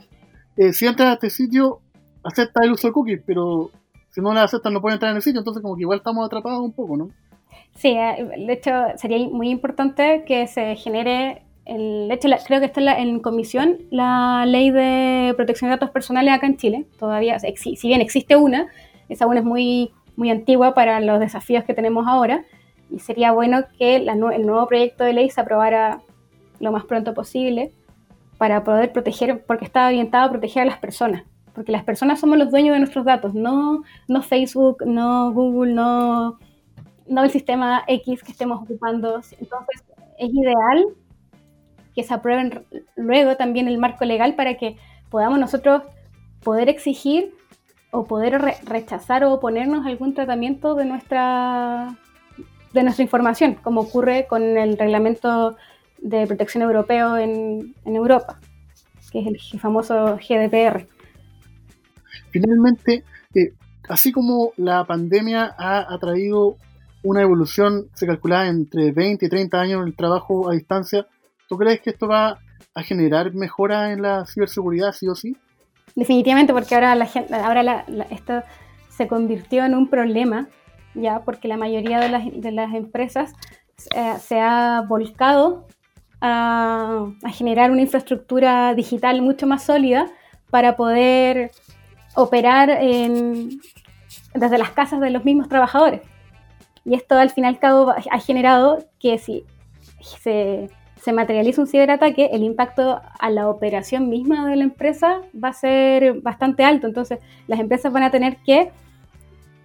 eh, 0.57 0.73
si 0.73 0.87
entras 0.87 1.09
a 1.09 1.13
este 1.15 1.31
sitio, 1.31 1.81
acepta 2.25 2.61
el 2.65 2.73
uso 2.73 2.89
de 2.89 2.93
cookies, 2.93 3.21
pero 3.27 3.71
si 4.11 4.21
no 4.21 4.33
la 4.33 4.43
aceptan 4.45 4.73
no 4.73 4.81
pueden 4.81 4.95
entrar 4.97 5.11
en 5.11 5.17
el 5.17 5.23
sitio, 5.23 5.41
entonces 5.41 5.63
como 5.63 5.77
que 5.77 5.83
igual 5.83 5.99
estamos 5.99 6.25
atrapados 6.27 6.61
un 6.61 6.73
poco, 6.73 6.97
¿no? 6.97 7.11
Sí, 7.75 7.89
eh, 7.89 8.25
de 8.47 8.53
hecho 8.53 8.71
sería 8.97 9.19
muy 9.29 9.49
importante 9.51 10.25
que 10.27 10.47
se 10.47 10.77
genere, 10.77 11.43
el, 11.65 12.07
de 12.09 12.15
hecho 12.15 12.29
la- 12.29 12.39
creo 12.39 12.61
que 12.61 12.67
está 12.67 12.81
en, 12.81 12.87
la- 12.87 12.99
en 13.01 13.21
comisión 13.21 13.79
la 13.91 14.45
ley 14.47 14.71
de 14.71 15.35
protección 15.37 15.69
de 15.71 15.77
datos 15.77 15.91
personales 15.91 16.33
acá 16.33 16.47
en 16.47 16.57
Chile. 16.57 16.87
Todavía, 16.99 17.39
si 17.39 17.77
bien 17.89 18.01
existe 18.01 18.37
una, 18.37 18.69
esa 19.09 19.27
una 19.27 19.41
es 19.41 19.45
muy, 19.45 19.91
muy 20.17 20.31
antigua 20.31 20.75
para 20.75 21.01
los 21.01 21.19
desafíos 21.19 21.65
que 21.65 21.75
tenemos 21.75 22.07
ahora 22.07 22.45
y 22.91 23.01
sería 23.01 23.33
bueno 23.33 23.65
que 23.79 23.99
la 23.99 24.13
el 24.13 24.47
nuevo 24.47 24.67
proyecto 24.69 25.03
de 25.05 25.13
ley 25.15 25.31
se 25.31 25.41
aprobara 25.41 26.01
lo 26.61 26.71
más 26.71 26.85
pronto 26.85 27.13
posible 27.15 27.73
para 28.39 28.63
poder 28.63 28.93
proteger, 28.93 29.45
porque 29.45 29.65
está 29.65 29.87
orientado 29.89 30.27
a 30.27 30.31
proteger 30.31 30.63
a 30.63 30.67
las 30.67 30.79
personas. 30.79 31.25
Porque 31.55 31.73
las 31.73 31.85
personas 31.85 32.19
somos 32.19 32.37
los 32.37 32.51
dueños 32.51 32.75
de 32.75 32.81
nuestros 32.81 33.05
datos, 33.05 33.33
no, 33.33 33.85
no 34.09 34.23
Facebook, 34.23 34.85
no 34.85 35.33
Google, 35.33 35.73
no, 35.73 36.37
el 37.07 37.31
sistema 37.31 37.85
X 37.87 38.23
que 38.23 38.33
estemos 38.33 38.61
ocupando. 38.63 39.21
Entonces, 39.39 39.85
es 40.19 40.31
ideal 40.33 40.85
que 41.95 42.03
se 42.03 42.13
aprueben 42.13 42.65
luego 42.97 43.37
también 43.37 43.69
el 43.69 43.79
marco 43.79 44.05
legal 44.05 44.35
para 44.35 44.55
que 44.57 44.77
podamos 45.11 45.39
nosotros 45.39 45.83
poder 46.43 46.69
exigir 46.69 47.33
o 47.93 48.05
poder 48.05 48.41
re- 48.43 48.57
rechazar 48.65 49.23
o 49.23 49.33
oponernos 49.33 49.87
a 49.87 49.89
algún 49.89 50.13
tratamiento 50.13 50.75
de 50.75 50.87
nuestra, 50.87 51.97
de 52.73 52.83
nuestra 52.83 53.05
información, 53.05 53.55
como 53.63 53.83
ocurre 53.83 54.27
con 54.27 54.43
el 54.43 54.77
reglamento 54.77 55.57
de 55.99 56.27
protección 56.27 56.65
europeo 56.65 57.17
en 57.17 57.75
Europa, 57.85 58.41
que 59.13 59.21
es 59.21 59.53
el 59.53 59.61
famoso 59.61 60.17
GDPR. 60.17 60.89
Finalmente, 62.35 63.05
eh, 63.37 63.53
así 63.89 64.11
como 64.11 64.51
la 64.57 64.85
pandemia 64.85 65.55
ha 65.57 65.95
atraído 65.95 66.57
una 67.05 67.23
evolución, 67.23 67.87
se 67.95 68.09
calculaba 68.09 68.49
entre 68.49 68.91
20 68.91 69.27
y 69.27 69.29
30 69.29 69.61
años 69.61 69.83
en 69.83 69.87
el 69.87 69.95
trabajo 69.95 70.51
a 70.51 70.55
distancia, 70.55 71.07
¿tú 71.49 71.57
crees 71.57 71.81
que 71.81 71.91
esto 71.91 72.09
va 72.09 72.41
a 72.75 72.83
generar 72.83 73.33
mejora 73.35 73.93
en 73.93 74.03
la 74.03 74.27
ciberseguridad, 74.27 74.91
sí 74.91 75.07
o 75.07 75.15
sí? 75.15 75.37
Definitivamente, 75.95 76.53
porque 76.53 76.75
ahora 76.75 76.97
la 76.97 77.07
gente, 77.07 77.33
ahora 77.37 77.63
la- 77.63 77.85
esto 78.11 78.43
se 78.89 79.07
convirtió 79.07 79.65
en 79.65 79.77
un 79.77 79.89
problema, 79.89 80.49
ya, 80.95 81.21
porque 81.21 81.47
la 81.47 81.57
mayoría 81.57 82.01
de 82.01 82.51
las, 82.51 82.75
empresas 82.75 83.33
eh, 83.95 84.15
se 84.21 84.41
ha 84.41 84.85
volcado 84.89 85.69
a 86.21 87.07
generar 87.33 87.71
una 87.71 87.83
infraestructura 87.83 88.75
digital 88.75 89.23
mucho 89.23 89.47
más 89.47 89.63
sólida 89.63 90.09
para 90.51 90.75
poder 90.75 91.53
operar 92.15 92.69
desde 94.35 94.59
las 94.59 94.71
casas 94.71 95.01
de 95.01 95.11
los 95.11 95.25
mismos 95.25 95.49
trabajadores. 95.49 96.01
Y 96.85 96.95
esto 96.95 97.17
al 97.17 97.31
fin 97.31 97.45
y 97.45 97.47
al 97.49 97.59
cabo 97.59 97.91
ha 97.91 98.19
generado 98.19 98.85
que 99.01 99.19
si 99.19 99.45
se, 100.21 100.69
materializa 101.13 101.61
un 101.61 101.67
ciberataque, 101.67 102.31
el 102.33 102.43
impacto 102.43 103.01
a 103.19 103.31
la 103.31 103.49
operación 103.49 104.09
misma 104.09 104.49
de 104.49 104.57
la 104.57 104.65
empresa 104.65 105.21
va 105.43 105.49
a 105.49 105.53
ser 105.53 106.21
bastante 106.21 106.65
alto. 106.65 106.87
Entonces, 106.87 107.21
las 107.47 107.61
empresas 107.61 107.93
van 107.93 108.03
a 108.03 108.11
tener 108.11 108.37
que, 108.39 108.71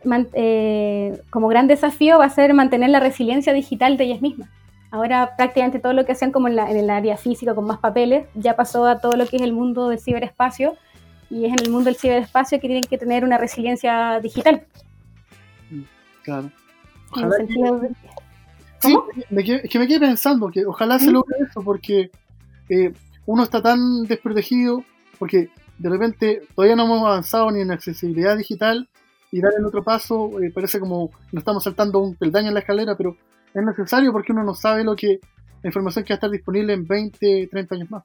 man- 0.03 0.29
eh, 0.33 1.21
como 1.29 1.47
gran 1.47 1.67
desafío, 1.67 2.19
va 2.19 2.25
a 2.25 2.29
ser 2.29 2.53
mantener 2.53 2.89
la 2.89 2.99
resiliencia 2.99 3.53
digital 3.53 3.97
de 3.97 4.05
ellas 4.05 4.21
mismas. 4.21 4.49
Ahora 4.91 5.35
prácticamente 5.37 5.79
todo 5.79 5.93
lo 5.93 6.03
que 6.05 6.13
hacían 6.13 6.31
como 6.31 6.47
en, 6.47 6.57
en 6.57 6.77
el 6.77 6.89
área 6.89 7.15
física 7.15 7.53
con 7.53 7.65
más 7.65 7.77
papeles 7.77 8.25
ya 8.33 8.55
pasó 8.55 8.87
a 8.87 8.99
todo 8.99 9.15
lo 9.15 9.27
que 9.27 9.35
es 9.35 9.43
el 9.43 9.53
mundo 9.53 9.89
del 9.89 9.99
ciberespacio 9.99 10.75
y 11.29 11.45
es 11.45 11.51
en 11.51 11.59
el 11.65 11.69
mundo 11.71 11.85
del 11.85 11.95
ciberespacio 11.95 12.59
que 12.59 12.67
tienen 12.67 12.83
que 12.83 12.97
tener 12.97 13.23
una 13.23 13.37
resiliencia 13.37 14.19
digital. 14.21 14.65
Claro. 16.23 16.51
En 17.15 17.29
que- 17.29 17.35
sentido 17.37 17.79
de- 17.79 17.89
Sí, 18.81 18.97
me 19.29 19.43
quedé- 19.43 19.61
es 19.65 19.69
que 19.69 19.77
me 19.79 19.87
quedé 19.87 19.99
pensando 19.99 20.49
que 20.49 20.65
ojalá 20.65 20.99
se 20.99 21.09
¿Mm? 21.09 21.13
logre 21.13 21.35
eso, 21.49 21.61
porque 21.61 22.11
eh, 22.69 22.93
uno 23.25 23.43
está 23.43 23.61
tan 23.61 24.03
desprotegido, 24.05 24.83
porque 25.17 25.49
de 25.77 25.89
repente 25.89 26.43
todavía 26.55 26.75
no 26.77 26.85
hemos 26.85 27.01
avanzado 27.03 27.51
ni 27.51 27.59
en 27.61 27.71
accesibilidad 27.71 28.37
digital, 28.37 28.87
y 29.31 29.41
dar 29.41 29.51
el 29.57 29.65
otro 29.65 29.83
paso 29.83 30.39
eh, 30.41 30.49
parece 30.51 30.79
como 30.79 31.11
nos 31.31 31.41
estamos 31.41 31.63
saltando 31.63 31.99
un 31.99 32.15
peldaño 32.15 32.47
en 32.47 32.53
la 32.53 32.61
escalera, 32.61 32.95
pero 32.95 33.15
es 33.53 33.63
necesario 33.63 34.11
porque 34.11 34.31
uno 34.31 34.43
no 34.43 34.53
sabe 34.55 34.83
lo 34.83 34.95
que 34.95 35.19
la 35.61 35.67
información 35.67 36.05
que 36.05 36.13
va 36.13 36.15
a 36.15 36.17
estar 36.19 36.31
disponible 36.31 36.73
en 36.73 36.87
20, 36.87 37.47
30 37.51 37.75
años 37.75 37.91
más. 37.91 38.03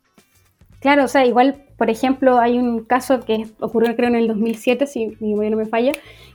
Claro, 0.85 1.05
o 1.05 1.09
sea, 1.09 1.25
igual, 1.25 1.65
por 1.79 1.89
ejemplo, 1.89 2.39
hay 2.39 2.59
un 2.59 2.85
caso 2.85 3.21
que 3.21 3.47
ocurrió 3.59 3.97
creo 3.97 4.11
en 4.11 4.17
el 4.17 4.29
2007, 4.29 4.87
si 4.87 5.17
mi 5.19 5.31
memoria 5.31 5.49
no 5.49 5.57
me 5.57 5.65
falla, 5.65 5.93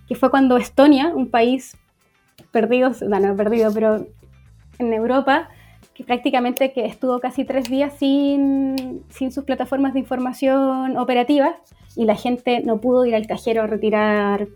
que 0.08 0.16
fue 0.16 0.32
cuando 0.32 0.58
Estonia, 0.58 1.10
un 1.10 1.30
país 1.30 1.78
perdido, 2.52 2.90
no, 3.08 3.20
no 3.20 3.36
perdido, 3.36 3.72
pero 3.72 4.08
en 4.80 4.92
Europa, 4.92 5.50
que 5.94 6.04
prácticamente 6.04 6.74
que 6.74 6.88
estuvo 6.88 7.20
casi 7.20 7.46
tres 7.46 7.70
días 7.70 7.94
sin, 8.00 9.04
sin 9.10 9.32
sus 9.32 9.44
plataformas 9.44 9.94
de 9.94 10.00
información 10.00 10.98
operativas 10.98 11.54
y 11.96 12.06
la 12.06 12.16
gente 12.16 12.62
no 12.62 12.82
pudo 12.82 13.06
ir 13.06 13.14
al 13.14 13.28
cajero 13.28 13.62
a 13.62 13.68
retirar, 13.68 14.48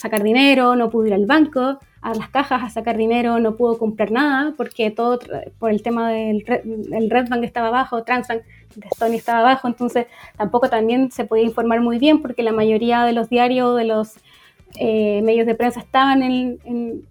sacar 0.00 0.22
dinero, 0.22 0.74
no 0.76 0.90
pudo 0.90 1.06
ir 1.06 1.14
al 1.14 1.26
banco, 1.26 1.78
a 2.02 2.14
las 2.14 2.28
cajas 2.30 2.62
a 2.62 2.70
sacar 2.70 2.96
dinero, 2.96 3.38
no 3.38 3.56
pudo 3.56 3.78
comprar 3.78 4.10
nada 4.10 4.54
porque 4.56 4.90
todo 4.90 5.18
por 5.58 5.70
el 5.70 5.82
tema 5.82 6.10
del 6.10 6.44
Red, 6.46 6.62
el 6.92 7.10
Redbank 7.10 7.44
estaba 7.44 7.68
abajo, 7.68 8.02
Transbank 8.02 8.42
de 8.76 8.88
Estonia 8.90 9.18
estaba 9.18 9.40
abajo, 9.40 9.68
entonces 9.68 10.06
tampoco 10.36 10.68
también 10.70 11.10
se 11.10 11.24
podía 11.24 11.44
informar 11.44 11.80
muy 11.80 11.98
bien 11.98 12.22
porque 12.22 12.42
la 12.42 12.52
mayoría 12.52 13.04
de 13.04 13.12
los 13.12 13.28
diarios, 13.28 13.76
de 13.76 13.84
los 13.84 14.14
eh, 14.76 15.20
medios 15.22 15.46
de 15.46 15.54
prensa 15.54 15.80
estaban 15.80 16.22
en, 16.22 16.58
en- 16.64 17.04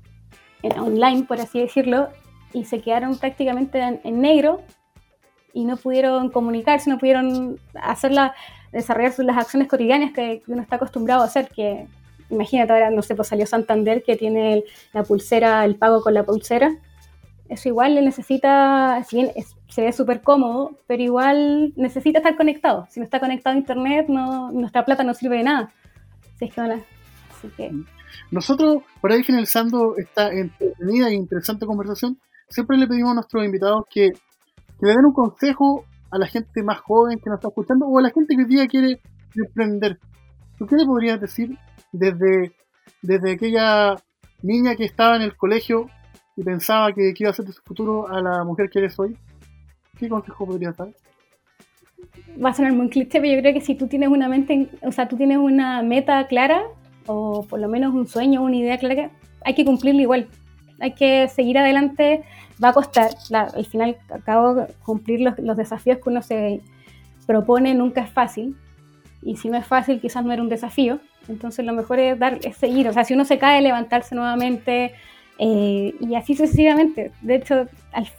online, 0.80 1.24
por 1.24 1.40
así 1.40 1.60
decirlo, 1.60 2.10
y 2.52 2.66
se 2.66 2.82
quedaron 2.82 3.18
prácticamente 3.18 3.80
en, 4.04 4.22
negro 4.22 4.62
y 5.54 5.64
no 5.66 5.78
pudieron 5.78 6.30
comunicarse, 6.30 6.90
no 6.90 6.98
pudieron 6.98 7.58
hacerla, 7.82 8.34
desarrollar 8.72 9.14
las 9.20 9.38
acciones 9.38 9.68
cotidianas 9.70 10.12
que 10.12 10.42
uno 10.48 10.62
está 10.62 10.76
acostumbrado 10.76 11.22
a 11.22 11.26
hacer, 11.26 11.48
que 11.50 11.88
imagínate 12.30 12.74
ahora, 12.74 12.92
no 12.92 13.02
sé, 13.02 13.16
pues 13.16 13.28
salió 13.28 13.46
Santander 13.46 14.04
que 14.04 14.16
tiene 14.16 14.54
el- 14.54 14.64
la 14.94 15.04
pulsera, 15.04 15.66
el 15.66 15.76
pago 15.76 16.02
con 16.02 16.14
la 16.14 16.24
pulsera, 16.24 16.78
eso 17.50 17.68
igual 17.70 17.96
le 17.96 18.02
necesita, 18.04 19.04
si 19.08 19.16
bien 19.18 19.32
se 19.68 19.82
ve 19.82 19.92
súper 19.92 20.22
cómodo, 20.22 20.78
pero 20.88 21.02
igual 21.02 21.74
necesita 21.76 22.20
estar 22.20 22.38
conectado. 22.38 22.88
Si 22.90 23.00
no 23.00 23.04
está 23.04 23.20
conectado 23.20 23.56
a 23.56 23.60
internet, 23.60 24.08
nuestra 24.08 24.86
plata 24.86 25.04
no 25.04 25.14
sirve 25.14 25.38
de 25.38 25.44
nada. 25.44 25.72
Así 26.36 27.50
que 27.58 27.72
Nosotros, 28.32 28.84
por 29.02 29.12
ahí 29.12 29.24
finalizando 29.24 29.96
esta 29.98 30.32
entretenida 30.32 31.10
e 31.10 31.14
interesante 31.16 31.66
conversación, 31.66 32.20
siempre 32.50 32.78
le 32.78 32.88
pedimos 32.88 33.12
a 33.12 33.16
nuestros 33.16 33.44
invitados 33.44 33.86
que, 33.90 34.10
que 34.12 34.86
le 34.86 34.92
den 34.94 35.06
un 35.06 35.14
consejo 35.14 35.86
a 36.12 36.18
la 36.18 36.28
gente 36.28 36.64
más 36.64 36.80
joven 36.80 37.20
que 37.20 37.30
nos 37.30 37.38
está 37.38 37.50
escuchando 37.50 37.86
o 37.88 38.00
a 38.00 38.02
la 38.02 38.10
gente 38.10 38.36
que 38.36 38.44
hoy 38.44 38.48
día 38.48 38.68
quiere 38.68 39.00
emprender. 39.36 40.00
¿Tú 40.60 40.68
qué 40.68 40.76
le 40.76 40.86
podrías 40.86 41.22
decir 41.22 41.58
desde, 41.94 42.52
desde 43.02 43.32
aquella 43.32 43.96
niña 44.44 44.76
que 44.76 44.84
estaba 44.84 45.16
en 45.16 45.22
el 45.22 45.38
colegio 45.38 45.90
y 46.36 46.44
pensaba 46.44 46.92
que, 46.92 47.14
iba 47.18 47.30
a 47.30 47.34
ser 47.34 47.46
de 47.46 47.54
su 47.54 47.62
futuro 47.62 48.10
a 48.10 48.22
la 48.22 48.44
mujer 48.44 48.70
que 48.70 48.80
eres 48.80 49.00
hoy? 49.00 49.18
¿Qué 49.98 50.10
consejo 50.10 50.46
podrías 50.46 50.76
dar? 50.76 50.90
va 52.44 52.50
a 52.50 52.54
sonar 52.54 52.74
muy 52.74 52.90
cliché, 52.90 53.20
pero 53.20 53.34
yo 53.34 53.40
creo 53.42 53.54
que 53.54 53.62
si 53.62 53.76
tú 53.76 53.88
tienes 53.88 54.10
una 54.10 54.30
mente, 54.30 54.70
o 54.82 54.92
sea, 54.92 55.08
tú 55.08 55.18
tienes 55.18 55.38
una 55.38 55.82
meta 55.82 56.28
clara, 56.28 56.64
o 57.06 57.46
por 57.46 57.60
lo 57.60 57.68
menos 57.68 57.94
un 57.94 58.08
sueño, 58.08 58.42
una 58.44 58.56
idea 58.56 58.78
clara, 58.78 59.12
hay 59.44 59.56
que 59.56 59.66
cumplirlo 59.66 60.02
igual. 60.02 60.28
Hay 60.80 60.94
que 60.94 61.28
seguir 61.28 61.58
adelante, 61.58 62.24
va 62.64 62.70
a 62.70 62.74
costar. 62.74 63.10
al 63.32 63.66
final, 63.66 63.98
acabo 64.10 64.68
cumplir 64.86 65.22
los, 65.22 65.38
los 65.40 65.58
desafíos 65.58 65.98
que 65.98 66.10
uno 66.10 66.22
se 66.22 66.62
propone 67.28 67.74
nunca 67.76 68.02
es 68.02 68.12
fácil. 68.12 68.56
Y 69.22 69.38
si 69.38 69.50
no 69.50 69.58
es 69.58 69.66
fácil, 69.66 70.00
quizás 70.00 70.24
no 70.24 70.32
era 70.32 70.42
un 70.42 70.50
desafío. 70.50 71.00
Entonces, 71.28 71.66
lo 71.66 71.74
mejor 71.74 72.00
es, 72.00 72.18
dar, 72.18 72.40
es 72.44 72.58
seguir. 72.58 72.88
O 72.88 72.94
sea, 72.94 73.04
si 73.04 73.14
uno 73.14 73.26
se 73.26 73.38
cae, 73.38 73.62
levantarse 73.62 74.16
nuevamente, 74.16 74.94
eh, 75.42 75.96
y 76.00 76.16
así 76.16 76.36
sucesivamente. 76.36 77.12
De 77.22 77.36
hecho, 77.36 77.68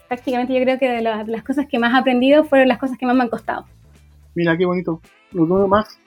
prácticamente 0.08 0.54
yo 0.54 0.62
creo 0.62 0.78
que 0.78 0.88
de, 0.88 1.02
las 1.02 1.42
cosas 1.44 1.66
que 1.68 1.78
más 1.78 1.94
he 1.94 1.98
aprendido 1.98 2.44
fueron 2.44 2.66
las 2.68 2.78
cosas 2.78 2.96
que 2.98 3.06
más 3.06 3.14
me 3.14 3.22
han 3.22 3.28
costado. 3.28 3.66
Mira, 4.34 4.56
qué 4.56 4.64
bonito. 4.64 5.00
Lo 5.32 5.46
que 5.46 5.68
más 5.68 5.98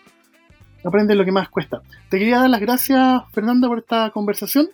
aprende 0.83 1.15
lo 1.15 1.23
que 1.23 1.31
más 1.31 1.49
cuesta. 1.49 1.81
Te 2.09 2.17
quería 2.17 2.39
dar 2.39 2.49
las 2.49 2.59
gracias, 2.59 3.21
Fernanda, 3.31 3.67
por 3.67 3.77
esta 3.77 4.09
conversación. 4.09 4.67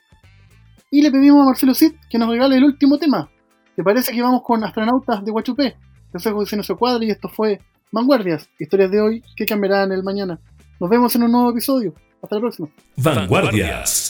Y 0.90 1.02
le 1.02 1.12
pedimos 1.12 1.44
a 1.44 1.46
Marcelo 1.46 1.74
Cid 1.74 1.94
que 2.10 2.18
nos 2.18 2.30
regale 2.30 2.56
el 2.56 2.64
último 2.64 2.98
tema. 2.98 3.30
¿Te 3.76 3.84
parece 3.84 4.14
que 4.14 4.22
vamos 4.22 4.42
con 4.42 4.64
astronautas 4.64 5.24
de 5.24 5.32
Huachupé? 5.32 5.76
Yo 6.14 6.20
soy 6.20 6.34
José 6.34 6.76
Cuadro 6.76 7.04
y 7.04 7.12
esto 7.12 7.30
fue 7.30 7.60
Vanguardias, 7.92 8.50
historias 8.60 8.92
de 8.92 9.02
hoy 9.02 9.24
que 9.36 9.46
cambiarán 9.46 9.92
el 9.92 10.04
mañana. 10.04 10.40
Nos 10.80 10.90
vemos 10.90 11.16
en 11.16 11.24
un 11.24 11.32
nuevo 11.32 11.52
episodio. 11.52 11.94
Hasta 12.22 12.36
la 12.36 12.42
próxima. 12.42 12.70
Vanguardias. 12.98 14.10